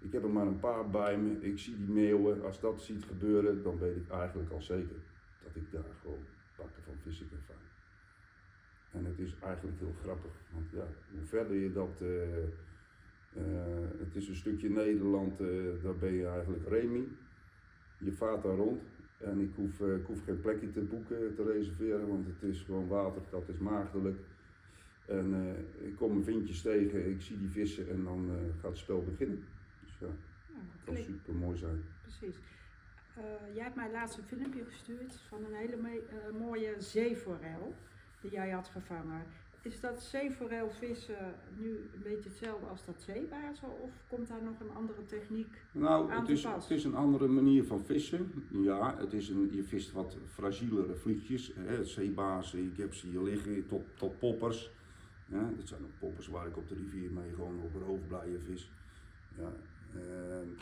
[0.00, 3.04] Ik heb er maar een paar bij me, ik zie die meeuwen, als dat ziet
[3.04, 4.96] gebeuren, dan weet ik eigenlijk al zeker
[5.42, 6.24] dat ik daar gewoon
[6.56, 7.69] pakken van vissen kan vangen.
[8.92, 12.00] En het is eigenlijk heel grappig, want ja, hoe verder je dat.
[12.02, 12.08] Uh,
[13.36, 17.08] uh, het is een stukje Nederland, uh, daar ben je eigenlijk Remy.
[17.98, 18.82] Je vaart daar rond
[19.18, 22.88] en ik hoef, ik hoef geen plekje te boeken, te reserveren, want het is gewoon
[22.88, 24.18] water, dat is maagdelijk.
[25.06, 29.04] En ik kom mijn vindjes tegen, ik zie die vissen en dan gaat het spel
[29.04, 29.44] beginnen.
[29.84, 30.06] Dus ja,
[30.46, 31.82] ja dat kan super mooi zijn.
[32.02, 32.36] Precies.
[33.54, 36.02] jij hebt mij laatst een filmpje gestuurd van een hele
[36.38, 37.74] mooie zeeforel
[38.20, 39.22] die jij had gevangen.
[39.62, 44.76] Is dat zeeforelvissen nu een beetje hetzelfde als dat zeebazen of komt daar nog een
[44.76, 48.44] andere techniek nou, aan het is, het is een andere manier van vissen.
[48.48, 51.52] Ja, het is een, je vist wat fragielere vliegjes.
[51.54, 51.84] Hè.
[51.84, 54.70] Zeebazen, ik heb ze hier liggen tot, tot poppers.
[55.26, 58.70] Ja, dat zijn ook poppers waar ik op de rivier mee gewoon op hoofdblijven vis.
[59.38, 59.52] Ja,
[59.94, 60.02] uh,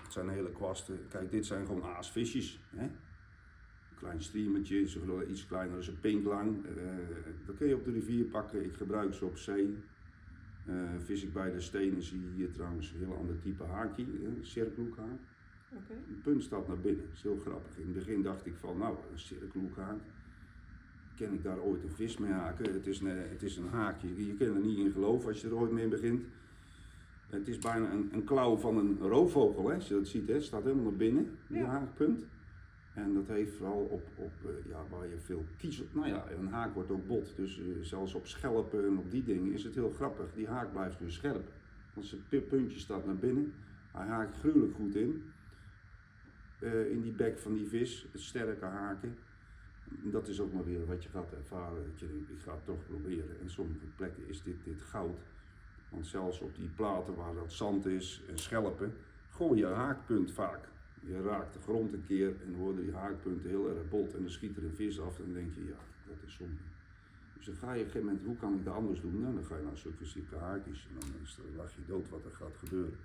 [0.03, 0.99] het zijn hele kwasten.
[1.09, 2.61] Kijk, dit zijn gewoon aasvisjes.
[2.77, 2.88] Hè
[3.98, 4.80] klein streamertje,
[5.28, 6.56] iets kleiner als een pinklang.
[6.56, 6.82] Uh,
[7.46, 8.64] dat kun je op de rivier pakken.
[8.64, 9.76] Ik gebruik ze op zee.
[10.68, 14.02] Uh, vis ik bij de stenen zie je hier trouwens een heel ander type haakje,
[14.02, 15.18] een cirkelhoekhaak.
[15.70, 15.96] Okay.
[16.08, 17.78] Een punt staat naar binnen, dat is heel grappig.
[17.78, 19.98] In het begin dacht ik van, nou, een cirkelhoekhaak.
[21.16, 22.72] Ken ik daar ooit een vis mee haken?
[22.72, 25.46] Het is een, het is een haakje, je kan er niet in geloven als je
[25.46, 26.22] er ooit mee begint.
[27.28, 29.74] Het is bijna een, een klauw van een roofvogel, hè?
[29.74, 30.40] als je dat ziet, hè?
[30.40, 32.24] staat helemaal naar binnen, die haakpunt.
[33.04, 35.87] En dat heeft vooral op, op uh, ja, waar je veel kiezel.
[35.92, 37.37] Nou ja, een haak wordt ook bot.
[37.37, 40.34] Dus uh, zelfs op schelpen en op die dingen is het heel grappig.
[40.34, 41.48] Die haak blijft dus scherp.
[41.94, 43.52] Want zijn puntje staat naar binnen.
[43.92, 45.22] Hij haakt gruwelijk goed in.
[46.61, 48.06] Uh, in die bek van die vis.
[48.12, 49.16] Het sterke haken.
[50.04, 51.84] En dat is ook maar weer wat je gaat ervaren.
[51.90, 53.40] Dat je denkt, ik ga het toch proberen.
[53.40, 55.20] En sommige plekken is dit, dit goud.
[55.90, 58.92] Want zelfs op die platen waar dat zand is en schelpen,
[59.28, 60.68] gooi je haakpunt vaak.
[61.00, 64.30] Je raakt de grond een keer en worden die haakpunten heel erg bot en dan
[64.30, 66.62] schiet er een vis af en dan denk je, ja, dat is zonde.
[67.37, 69.20] Dus dan ga je op een gegeven moment, hoe kan ik dat anders doen?
[69.20, 72.56] Nou, dan ga je naar zulke haakjes en dan, lag je dood wat er gaat
[72.56, 72.98] gebeuren.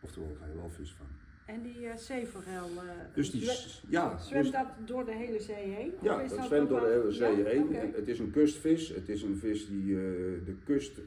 [0.00, 1.25] Oftewel ga je wel vis vangen.
[1.46, 2.80] En die uh, zeeforel, uh,
[3.14, 3.50] dus die,
[3.88, 5.92] ja, zwemt dus, dat door de hele zee heen?
[6.02, 7.74] Ja, dat, zwemt door de hele zee heen.
[7.94, 8.88] Het is een kustvis.
[8.88, 10.00] Het is een vis die uh,
[10.44, 11.00] de kust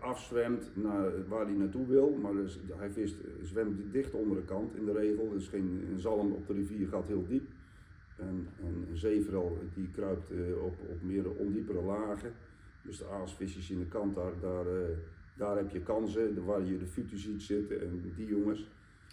[0.00, 2.18] afzwemt naar waar hij naartoe wil.
[2.22, 5.30] Maar dus, hij vist, zwemt dicht onder de kant in de regel.
[5.30, 7.48] Dus geen een zalm op de rivier gaat heel diep.
[8.16, 10.30] En, en een zeeforel die kruipt
[10.62, 12.32] op, op meer ondiepere lagen.
[12.82, 14.64] Dus de aasvisjes in de kant, daar, daar,
[15.36, 16.44] daar heb je kansen.
[16.44, 18.68] Waar je de futu ziet zitten en die jongens.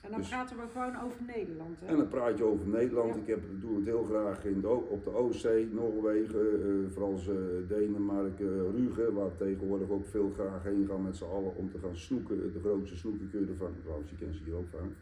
[0.08, 1.80] En dan dus, praten we gewoon over Nederland.
[1.80, 1.88] Hè?
[1.88, 3.16] En dan praat je over Nederland.
[3.16, 7.20] Ik heb, doe het heel graag in de, op de Oostzee, Noorwegen, uh, vooral
[7.68, 11.80] Denemarken, uh, Rügen, waar tegenwoordig ook veel graag heen gaan met z'n allen om te
[11.80, 12.54] gaan snoeken.
[12.54, 14.94] De grootste snoeken kun je ervan, trouwens, je kent ze hier ook van.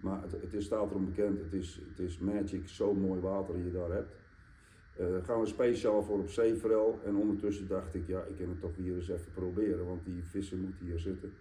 [0.00, 3.58] Maar het, het is, staat erom bekend, het is, het is magic, zo mooi water
[3.58, 4.12] je daar hebt.
[5.00, 7.00] Uh, gaan we speciaal voor op zeeforel.
[7.04, 10.22] En ondertussen dacht ik, ja, ik kan het toch hier eens even proberen, want die
[10.24, 11.32] vissen moeten hier zitten.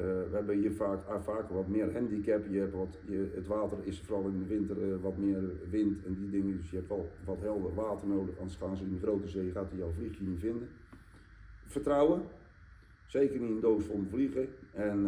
[0.00, 2.44] Uh, we hebben hier vaak, uh, vaak wat meer handicap.
[2.50, 6.04] Je hebt wat, je, het water is vooral in de winter uh, wat meer wind
[6.04, 6.56] en die dingen.
[6.56, 8.38] Dus je hebt wel wat helder water nodig.
[8.38, 10.68] Anders gaan ze in de grote zee, gaat hij jouw vliegje niet vinden.
[11.64, 12.22] Vertrouwen.
[13.06, 14.48] Zeker niet een doos vol vliegen.
[14.72, 15.06] En,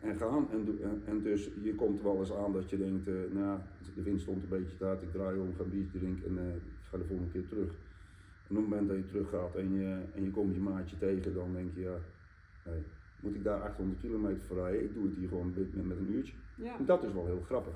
[0.00, 0.48] en gaan.
[1.04, 3.58] En, dus je komt er wel eens aan dat je denkt, nou
[3.94, 5.02] de wind stond een beetje te hard.
[5.02, 7.68] Ik draai om, ga een biertje drinken en ga de volgende keer terug.
[8.48, 10.98] En op het moment dat je terug gaat en je, en je komt je maatje
[10.98, 11.98] tegen, dan denk je ja,
[12.62, 12.82] hey,
[13.24, 14.84] moet ik daar 800 kilometer voor rijden.
[14.84, 16.32] Ik doe het hier gewoon met, met een uurtje.
[16.56, 16.78] Ja.
[16.78, 17.74] En dat is wel heel grappig.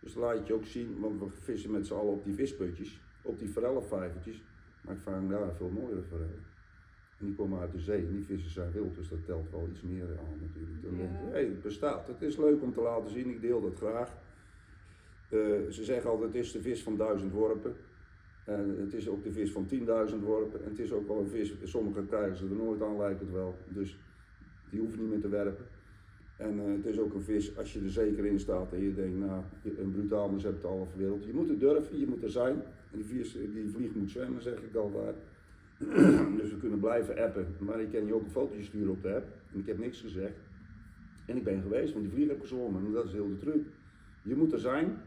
[0.00, 3.38] Dus laat je ook zien, want we vissen met z'n allen op die visputjes, op
[3.38, 4.42] die forellenvijvertjes.
[4.80, 6.44] Maar ik vang daar veel mooiere forellen.
[7.18, 9.68] En die komen uit de zee en die vissen zijn wild, dus dat telt wel
[9.70, 10.82] iets meer aan natuurlijk.
[10.82, 12.06] Dan denk je, hé, hey, het bestaat.
[12.06, 14.08] Het is leuk om te laten zien, ik deel dat graag.
[15.30, 17.76] Uh, ze zeggen altijd, het is de vis van duizend worpen.
[18.44, 19.78] En het is ook de vis van 10.000
[20.22, 20.64] worpen.
[20.64, 23.32] En het is ook wel een vis, sommige krijgen ze er nooit aan, lijkt het
[23.32, 23.54] wel.
[23.68, 23.98] Dus
[24.70, 25.64] die hoeven niet meer te werpen.
[26.36, 28.94] En uh, het is ook een vis, als je er zeker in staat en je
[28.94, 29.42] denkt, nou,
[29.78, 31.24] een brutaal mes hebt het al verwild.
[31.24, 32.62] Je moet er durven, je moet er zijn.
[32.92, 35.16] En die, vis, die vlieg moet zwemmen, zeg ik altijd.
[36.40, 37.46] dus we kunnen blijven appen.
[37.58, 39.26] Maar ik kan je ook een fotootje sturen op de app.
[39.52, 40.38] En ik heb niks gezegd.
[41.26, 42.86] En ik ben geweest, want die vlieg heb gezwommen.
[42.86, 43.64] En dat is heel de truc.
[44.22, 44.98] Je moet er zijn,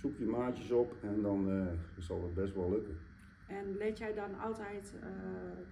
[0.00, 1.66] zoek je maatjes op en dan uh,
[1.98, 2.96] zal het best wel lukken.
[3.46, 5.08] En let jij dan altijd uh,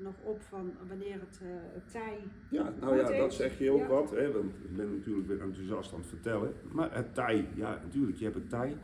[0.05, 1.51] nog op van wanneer het uh,
[1.91, 2.19] tij.
[2.49, 3.87] Ja, nou ja, dat zeg je ook ja.
[3.87, 4.11] wat.
[4.11, 6.53] Hè, want ik ben natuurlijk weer enthousiast aan het vertellen.
[6.73, 8.77] Maar het tij, ja, natuurlijk, je hebt het tij.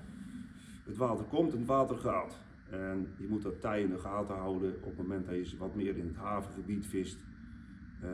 [0.85, 2.39] Het water komt en het water gaat.
[2.71, 5.75] En je moet dat tij in de gaten houden op het moment dat je wat
[5.75, 7.19] meer in het havengebied vist.
[8.05, 8.11] Uh,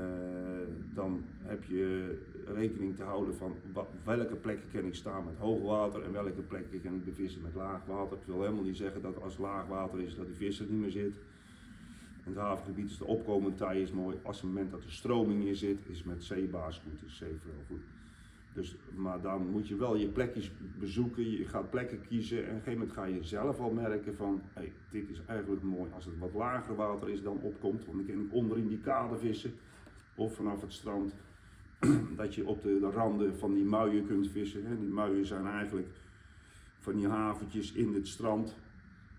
[0.94, 3.57] dan heb je rekening te houden van
[4.04, 7.54] welke plekken kan ik staan met hoog water en welke plekken kan ik bevissen met
[7.54, 8.16] laag water.
[8.16, 10.80] Ik wil helemaal niet zeggen dat als laag water is dat die vis er niet
[10.80, 11.14] meer zit.
[12.24, 14.16] In het havengebied is de opkomende tij is mooi.
[14.22, 17.64] Als het moment dat de stroming in zit, is met zeebaas goed, is zee wel
[17.66, 17.83] goed.
[18.54, 22.48] Dus, maar dan moet je wel je plekjes bezoeken, je gaat plekken kiezen en op
[22.48, 26.04] een gegeven moment ga je zelf al merken van, hey, dit is eigenlijk mooi als
[26.04, 29.18] het wat lager water is dan opkomt, want dan kan ik onder in die kade
[29.18, 29.52] vissen
[30.14, 31.14] of vanaf het strand,
[32.16, 34.66] dat je op de, de randen van die muien kunt vissen.
[34.66, 34.78] Hè.
[34.78, 35.88] Die muien zijn eigenlijk
[36.78, 38.56] van die haventjes in het strand,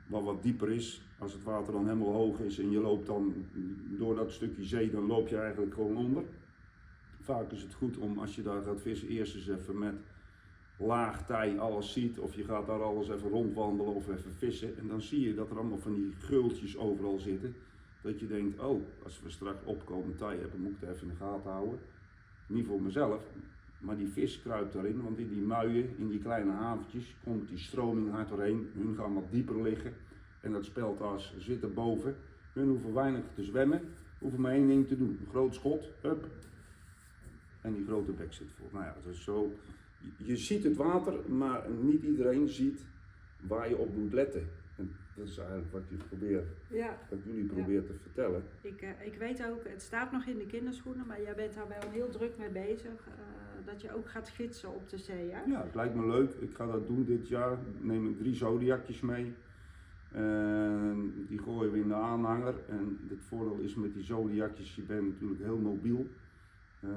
[0.07, 1.01] wat wat dieper is.
[1.19, 3.33] Als het water dan helemaal hoog is en je loopt dan
[3.97, 6.23] door dat stukje zee, dan loop je eigenlijk gewoon onder.
[7.21, 9.95] Vaak is het goed om als je daar gaat vissen, eerst eens even met
[10.77, 12.19] laag tij alles ziet.
[12.19, 14.77] Of je gaat daar alles even rondwandelen of even vissen.
[14.77, 17.55] En dan zie je dat er allemaal van die gultjes overal zitten.
[18.01, 21.13] Dat je denkt, oh, als we straks opkomen tij hebben, moet ik het even in
[21.13, 21.79] de gaten houden.
[22.47, 23.23] Niet voor mezelf,
[23.79, 25.01] maar die vis kruipt daarin.
[25.03, 28.69] Want in die muien, in die kleine haventjes, komt die stroming hard doorheen.
[28.73, 29.93] Hun gaan wat dieper liggen.
[30.41, 32.15] En dat speltas zit erboven.
[32.53, 33.81] Hun hoeven weinig te zwemmen,
[34.19, 35.17] hoeven maar één ding te doen.
[35.19, 36.27] Een groot schot, hup,
[37.61, 38.67] en die grote bek zit voor.
[38.71, 39.53] Nou ja, dus zo,
[40.17, 42.85] je ziet het water, maar niet iedereen ziet
[43.47, 44.47] waar je op moet letten.
[45.15, 46.97] Dat is eigenlijk wat, je probeert, ja.
[47.09, 47.87] wat jullie proberen ja.
[47.87, 48.43] te vertellen.
[48.61, 51.67] Ik, uh, ik weet ook, het staat nog in de kinderschoenen, maar jij bent daar
[51.67, 53.07] wel heel druk mee bezig.
[53.07, 53.13] Uh,
[53.65, 55.43] dat je ook gaat gidsen op de zee, hè?
[55.51, 56.31] Ja, het lijkt me leuk.
[56.39, 57.57] Ik ga dat doen dit jaar.
[57.81, 59.33] Neem ik drie zodiacjes mee.
[60.11, 62.55] En die gooien we in de aanhanger.
[62.69, 66.07] En het voordeel is met die zodiacjes, je bent natuurlijk heel mobiel.
[66.79, 66.91] Uh,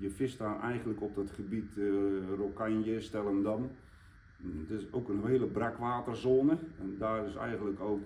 [0.00, 1.92] je vist daar eigenlijk op dat gebied uh,
[2.36, 3.70] Rokanje, Stellendam.
[4.42, 6.58] Het is ook een hele brakwaterzone.
[6.80, 8.00] En daar is eigenlijk ook,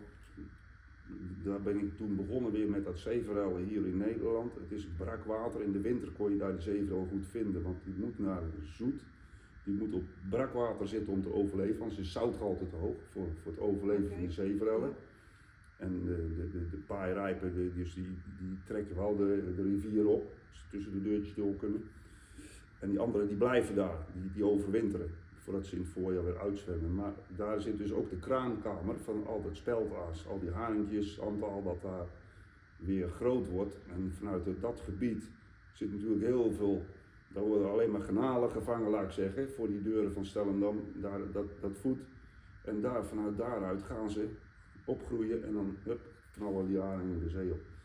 [1.42, 4.55] daar ben ik toen begonnen weer met dat zeeverellen hier in Nederland.
[4.55, 5.62] Het is brakwater.
[5.62, 9.01] In de winter kon je daar de zeeverel goed vinden, want die moet naar zoet.
[9.64, 13.53] Die moet op brakwater zitten om te overleven, anders is zoutgehalte te hoog voor, voor
[13.53, 14.92] het overleven van de zeeverellen.
[15.77, 20.07] En de, de, de, de paaierijpen, de, dus die, die trekken wel de, de rivier
[20.07, 20.33] op,
[20.70, 21.83] tussen de deurtjes door kunnen.
[22.79, 25.11] En die anderen die blijven daar, die, die overwinteren,
[25.47, 26.95] voordat ze in het voorjaar weer uitzwemmen.
[26.95, 31.63] Maar daar zit dus ook de kraankamer van al dat speltaas, al die haringjes, aantal
[31.63, 32.07] dat daar
[32.77, 33.77] weer groot wordt.
[33.95, 35.31] En vanuit dat gebied
[35.73, 36.85] zit natuurlijk heel veel,
[37.29, 41.21] daar worden alleen maar genalen gevangen, laat ik zeggen, voor die deuren van Stellendam, daar,
[41.33, 42.03] dat, dat voedt.
[42.65, 44.29] En daar, vanuit daaruit gaan ze
[44.85, 46.01] opgroeien en dan hup,
[46.33, 47.76] knallen die haringen de zee op.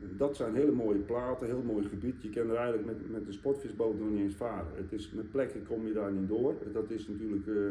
[0.00, 2.22] Dat zijn hele mooie platen, heel mooi gebied.
[2.22, 4.72] Je kan er eigenlijk met, met de sportvisboot nog niet eens varen.
[4.74, 6.54] Het is, met plekken kom je daar niet door.
[6.72, 7.66] Dat is natuurlijk uh,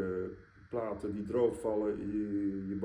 [0.69, 2.77] platen die droog vallen, je,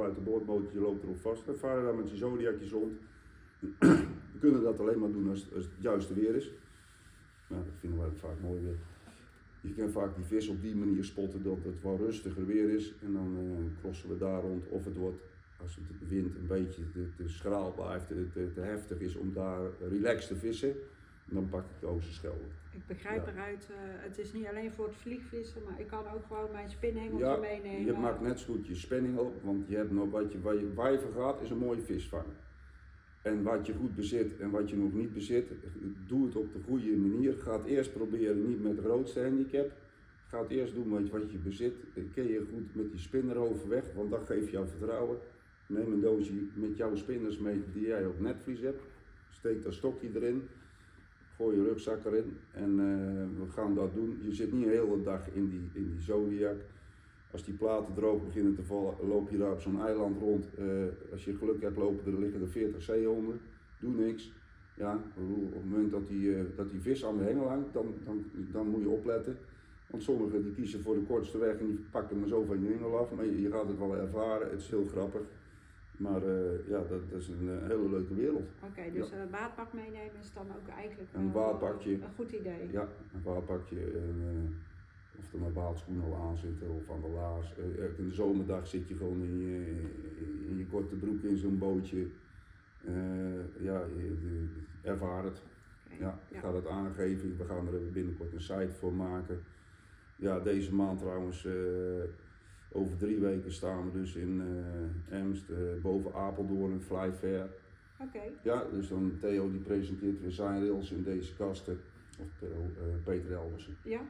[0.72, 1.46] je loopt erop vast.
[1.46, 2.92] We varen daar met je zodiacjes rond.
[3.79, 6.50] We kunnen dat alleen maar doen als, als het juiste weer is.
[7.46, 8.79] Nou, dat vinden wij vaak mooi weer.
[9.61, 12.94] Je kan vaak die vis op die manier spotten dat het wat rustiger weer is.
[13.05, 14.68] En dan uh, crossen we daar rond.
[14.68, 15.22] Of het wordt
[15.62, 19.33] als de wind een beetje te, te schraal blijft, te, te, te, heftig is om
[19.33, 20.75] daar relaxed te vissen,
[21.25, 22.44] dan pak ik de Oosterschelde.
[22.73, 23.33] Ik begrijp ja.
[23.33, 26.70] eruit, uh, het is niet alleen voor het vliegvissen, maar ik kan ook gewoon mijn
[26.70, 27.85] spinnenhengeltje ja, meenemen.
[27.85, 30.73] Je maakt net zo goed je spinningel, want je hebt nog wat je, waar je
[30.75, 32.27] wijver gaat, is een mooie visvang.
[33.23, 35.51] En wat je goed bezit en wat je nog niet bezit,
[36.07, 37.35] doe het op de goede manier.
[37.35, 39.73] Ga het eerst proberen, niet met de grootste handicap.
[40.27, 41.75] Ga het eerst doen wat je, wat je bezit.
[42.14, 45.18] Ken je goed met die spinner overweg, want dat geeft jou vertrouwen.
[45.70, 48.83] Neem een doosje met jouw spinners mee die jij op netvlies hebt.
[49.30, 50.42] Steek dat stokje erin.
[51.37, 54.18] Gooi je rugzak erin en uh, we gaan dat doen.
[54.22, 56.57] Je zit niet de hele dag in die, in die zodiac.
[57.30, 60.47] Als die platen droog beginnen te vallen, loop je daar op zo'n eiland rond.
[60.59, 60.66] Uh,
[61.12, 63.40] als je geluk hebt, lopen er liggen er 40 zeehonden.
[63.80, 64.32] Doe niks.
[64.76, 67.95] Ja, op het moment dat die, uh, dat die vis aan de hengel hangt, dan,
[68.05, 69.36] dan, dan moet je opletten.
[69.86, 72.68] Want sommigen die kiezen voor de kortste weg en die pakken maar zo van je
[72.68, 73.11] hengel af.
[73.14, 75.22] Maar je, je gaat het wel ervaren, het is heel grappig.
[76.01, 78.48] Maar eh, ja, dat, dat is een eh, hele leuke wereld.
[78.68, 81.92] Oké, dus een waadpak meenemen is dan ook eigenlijk Een eh, waadpakje.
[81.92, 82.68] een goed idee.
[82.70, 87.09] Ja, een vaarpakje en eh, of er maar baadschoenen al aan zitten of aan de
[87.09, 87.55] laars.
[87.59, 89.74] Eh, eh, in de zomerdag zit je gewoon in je,
[90.48, 92.07] in je korte broek in zo'n bootje.
[92.86, 93.82] Eh, ja,
[94.82, 95.42] ervaar het.
[95.98, 97.36] Ja, ik ga dat aangeven.
[97.38, 99.40] We gaan er binnenkort een site voor maken.
[100.16, 101.53] Ja, deze maand trouwens, eh,
[102.73, 104.41] over drie weken staan we dus in
[105.09, 107.49] eh Emst, eh, boven Apeldoorn, Fly Fair.
[108.01, 111.79] Oké, Ja, dus dan Theo die presenteert weer zijn rails in deze kasten.
[112.18, 113.77] Of Theo, eh, Peter Elbersen.
[113.85, 114.01] ja.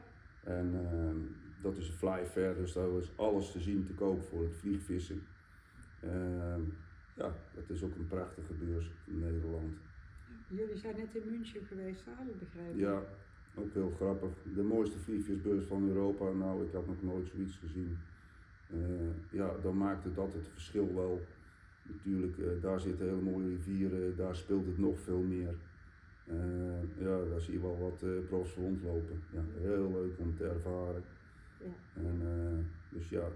[0.43, 1.17] En ehm,
[1.61, 4.55] dat is een Fly Fair, dus daar is alles te zien te koop voor het
[4.55, 5.21] vliegvissen.
[6.01, 6.61] Ehm,
[7.15, 9.73] ja, dat is ook een prachtige beurs in Nederland.
[10.47, 12.77] Jullie zijn net in München geweest, had ik begrepen.
[12.77, 13.01] Ja,
[13.55, 14.29] ook heel grappig.
[14.55, 16.31] De mooiste vliegvisbeurs van Europa.
[16.31, 17.97] Nou, ik had nog nooit zoiets gezien.
[18.73, 21.21] Eh, ja, dan maakte dat het verschil wel.
[21.83, 25.55] Natuurlijk, eh, daar zitten hele mooie rivieren, daar speelt het nog veel meer.
[26.27, 29.23] Eh, ja, daar zie je wel wat profs rondlopen.
[29.31, 31.03] Ja, heel leuk om te ervaren.
[31.57, 32.01] Ja.
[32.01, 32.21] En,
[32.89, 33.27] dus ja,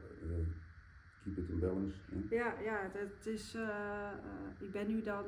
[1.23, 1.95] keep it in balance.
[2.11, 2.35] hè.
[2.35, 3.57] Ja, ja, dat is,
[4.59, 5.23] ik ben nu dan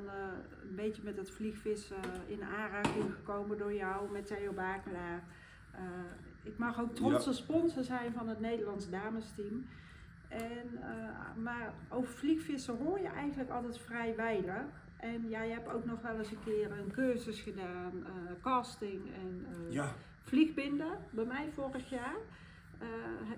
[0.69, 5.23] een beetje met het vliegvissen in aanraking gekomen door jou met Theo Bakelaar.
[6.43, 9.65] Ik mag ook trotse sponsor zijn van het Nederlands damesteam.
[10.27, 14.65] En, eh, maar over vliegvissen hoor je eigenlijk altijd vrij weinig.
[14.97, 18.11] En jij hebt ook nog wel eens een keer een cursus gedaan, eh,
[18.41, 22.15] casting en eh, Ja, vliegbinden, bij mij vorig jaar.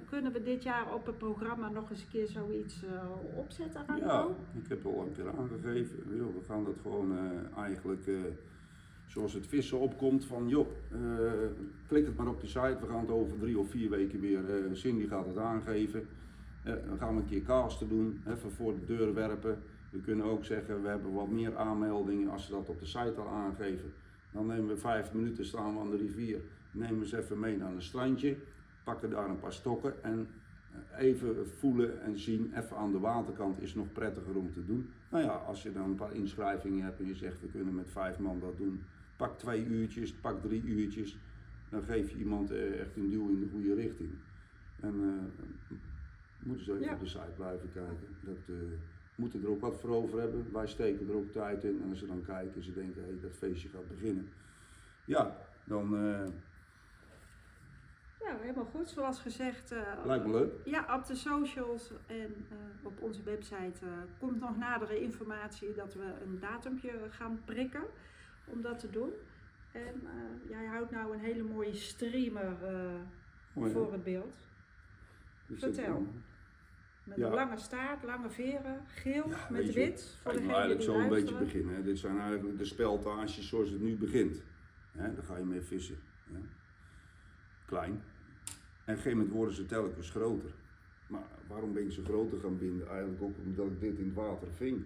[0.09, 2.83] Kunnen we dit jaar op het programma nog eens een keer zoiets
[3.35, 4.05] opzetten, Ranko?
[4.05, 4.27] Ja,
[4.61, 5.97] ik heb al een keer aangegeven.
[6.07, 7.17] we gaan dat gewoon
[7.55, 8.09] eigenlijk
[9.05, 10.67] zoals het vissen opkomt van joh,
[11.87, 12.77] klik het maar op de site.
[12.81, 14.41] We gaan het over drie of vier weken weer.
[14.71, 16.07] Cindy gaat het aangeven.
[16.63, 19.61] Eh, dan gaan we een keer casten doen, even voor de deur werpen.
[19.89, 23.13] We kunnen ook zeggen, we hebben wat meer aanmeldingen als ze dat op de site
[23.17, 23.93] al aangeven.
[24.31, 26.39] Dan nemen we vijf minuten, staan we aan de rivier,
[26.71, 28.37] nemen ze even mee naar een strandje,
[28.83, 30.27] pakken daar een paar stokken en
[30.71, 34.89] eh, even voelen en zien, even aan de waterkant is nog prettiger om te doen.
[35.09, 37.89] Nou ja, als je dan een paar inschrijvingen hebt en je zegt we kunnen met
[37.89, 38.83] vijf man dat doen,
[39.15, 41.17] pak twee uurtjes, pak drie uurtjes,
[41.69, 44.09] dan geef je iemand eh, echt een duw in de goede richting.
[44.79, 44.95] En
[46.39, 46.93] moeten ze even Ja.
[46.93, 48.07] op de site blijven kijken.
[48.21, 48.55] Dat, eh,
[49.15, 50.51] moeten er ook wat voor over hebben.
[50.53, 53.19] Wij steken er ook tijd in en als ze dan kijken en ze denken hé,
[53.21, 54.29] dat feestje gaat beginnen.
[55.05, 56.25] Ja, dan eh,
[58.23, 58.89] Ja, helemaal goed.
[58.89, 60.51] Zoals gezegd, eh, lijkt me leuk.
[60.65, 62.35] ja, op de socials en
[62.83, 63.85] op onze website
[64.19, 67.83] komt nog nadere informatie dat we een datumpje gaan prikken
[68.45, 69.11] om dat te doen.
[69.71, 69.93] En
[70.49, 72.55] jij houdt nou een hele mooie streamer
[73.53, 74.35] voor het beeld.
[75.47, 76.05] Dus vertel.
[77.09, 77.25] Met Ja.
[77.27, 80.17] een lange staart, lange veren, geel Ja, met je, wit.
[80.21, 81.75] Voor maar eigenlijk zo een beetje beginnen.
[81.75, 81.83] Hè.
[81.83, 84.41] Dit zijn eigenlijk de speltages zoals het nu begint.
[84.91, 85.97] Hè, daar ga je mee vissen.
[86.31, 86.39] Hè.
[87.65, 87.91] Klein.
[87.91, 88.01] En op
[88.85, 90.51] een gegeven moment worden ze telkens groter.
[91.07, 92.87] Maar waarom ben ik ze groter gaan binden?
[92.87, 94.85] Eigenlijk ook omdat ik dit in het water ving.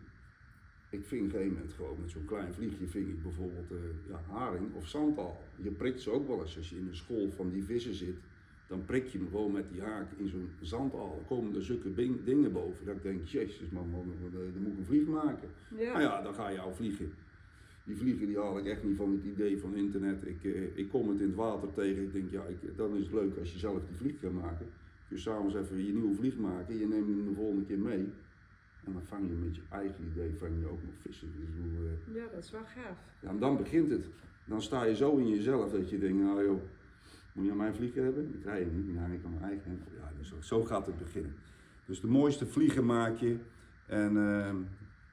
[0.90, 3.78] Ik ving op een gegeven moment gewoon met zo'n klein vliegje ving ik bijvoorbeeld eh,
[4.10, 5.44] ja, haring of zandal.
[5.56, 8.16] Je prikt ze ook wel eens als je in een school van die vissen zit.
[8.74, 11.10] Dan prik je hem gewoon met die haak in zo'n zandal.
[11.16, 11.94] Dan komen er zulke
[12.24, 12.86] dingen boven.
[12.86, 15.50] Dat ik denk, jezus man, man, man, dan moet ik een vlieg maken.
[15.78, 15.92] Ja.
[15.92, 17.12] Nou ja, dan ga je al vliegen.
[17.84, 20.26] Die vliegen die haal ik echt niet van het idee van internet.
[20.26, 22.04] Ik, eh, ik kom het in het water tegen.
[22.04, 24.68] Ik denk, ja, ik, dan is het leuk als je zelf die vlieg kan maken.
[25.08, 26.78] Kun je s'avonds even je nieuwe vlieg maken.
[26.78, 28.06] Je neemt hem de volgende keer mee.
[28.84, 31.28] En dan vang je met je eigen idee vang je ook nog vissen.
[31.38, 32.98] Dus bedoel, eh, ja, dat is wel gaaf.
[33.20, 34.06] ja, en dan begint het.
[34.46, 36.62] Dan sta je zo in jezelf dat je denkt, nou joh,
[37.34, 38.34] moet je aan mijn vlieger hebben?
[38.34, 39.82] Ik je hem niet, die hang ik aan mijn eigen.
[39.98, 41.36] Ja, dus zo, gaat het beginnen.
[41.86, 43.38] Dus de mooiste vliegen maak je.
[43.86, 44.56] En ehm,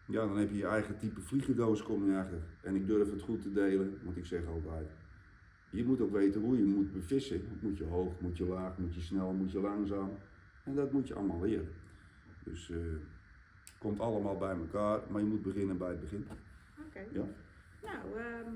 [0.06, 2.44] ja, dan heb je je eigen type vliegendoos kom je eigenlijk.
[2.62, 4.90] En ik durf het goed te delen, want ik zeg altijd,
[5.70, 7.42] je moet ook weten hoe je moet bevissen.
[7.60, 10.10] Moet je hoog, moet je laag, moet je snel, moet je langzaam.
[10.64, 11.68] En dat moet je allemaal leren.
[12.44, 12.76] Dus eh
[13.80, 16.26] komt allemaal bij elkaar, maar je moet beginnen bij het begin.
[16.86, 17.00] Oké.
[17.12, 17.24] Ja.
[17.82, 18.50] Nou, ehm,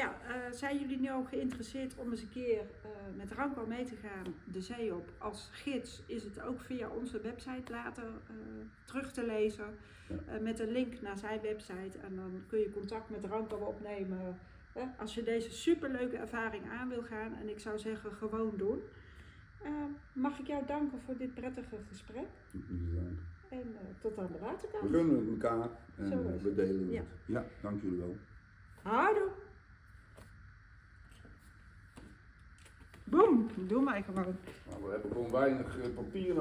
[0.00, 3.84] ja, eh, zijn jullie nu ook geïnteresseerd om eens een keer eh, met Ranko mee
[3.84, 5.08] te gaan de zee op?
[5.18, 8.34] Als gids is het ook via onze website later eh,
[8.84, 9.64] terug te lezen.
[10.40, 11.98] Met een link naar zijn website.
[11.98, 14.38] En dan kun je contact met Ranko opnemen.
[14.98, 17.34] als je deze superleuke ervaring aan wil gaan.
[17.34, 18.80] En ik zou zeggen, gewoon doen.
[20.12, 22.26] Mag ik jou danken voor dit prettige gesprek.
[23.48, 24.90] En tot aan de We waterkant.
[24.90, 26.92] gunnen het elkaar en we delen het.
[26.92, 27.02] Ja.
[27.24, 28.16] Ja, dank jullie wel.
[28.82, 29.28] Houdoe.
[33.10, 34.36] Boom, doe maar gewoon.
[34.68, 36.34] Nou, we hebben gewoon weinig eh, papier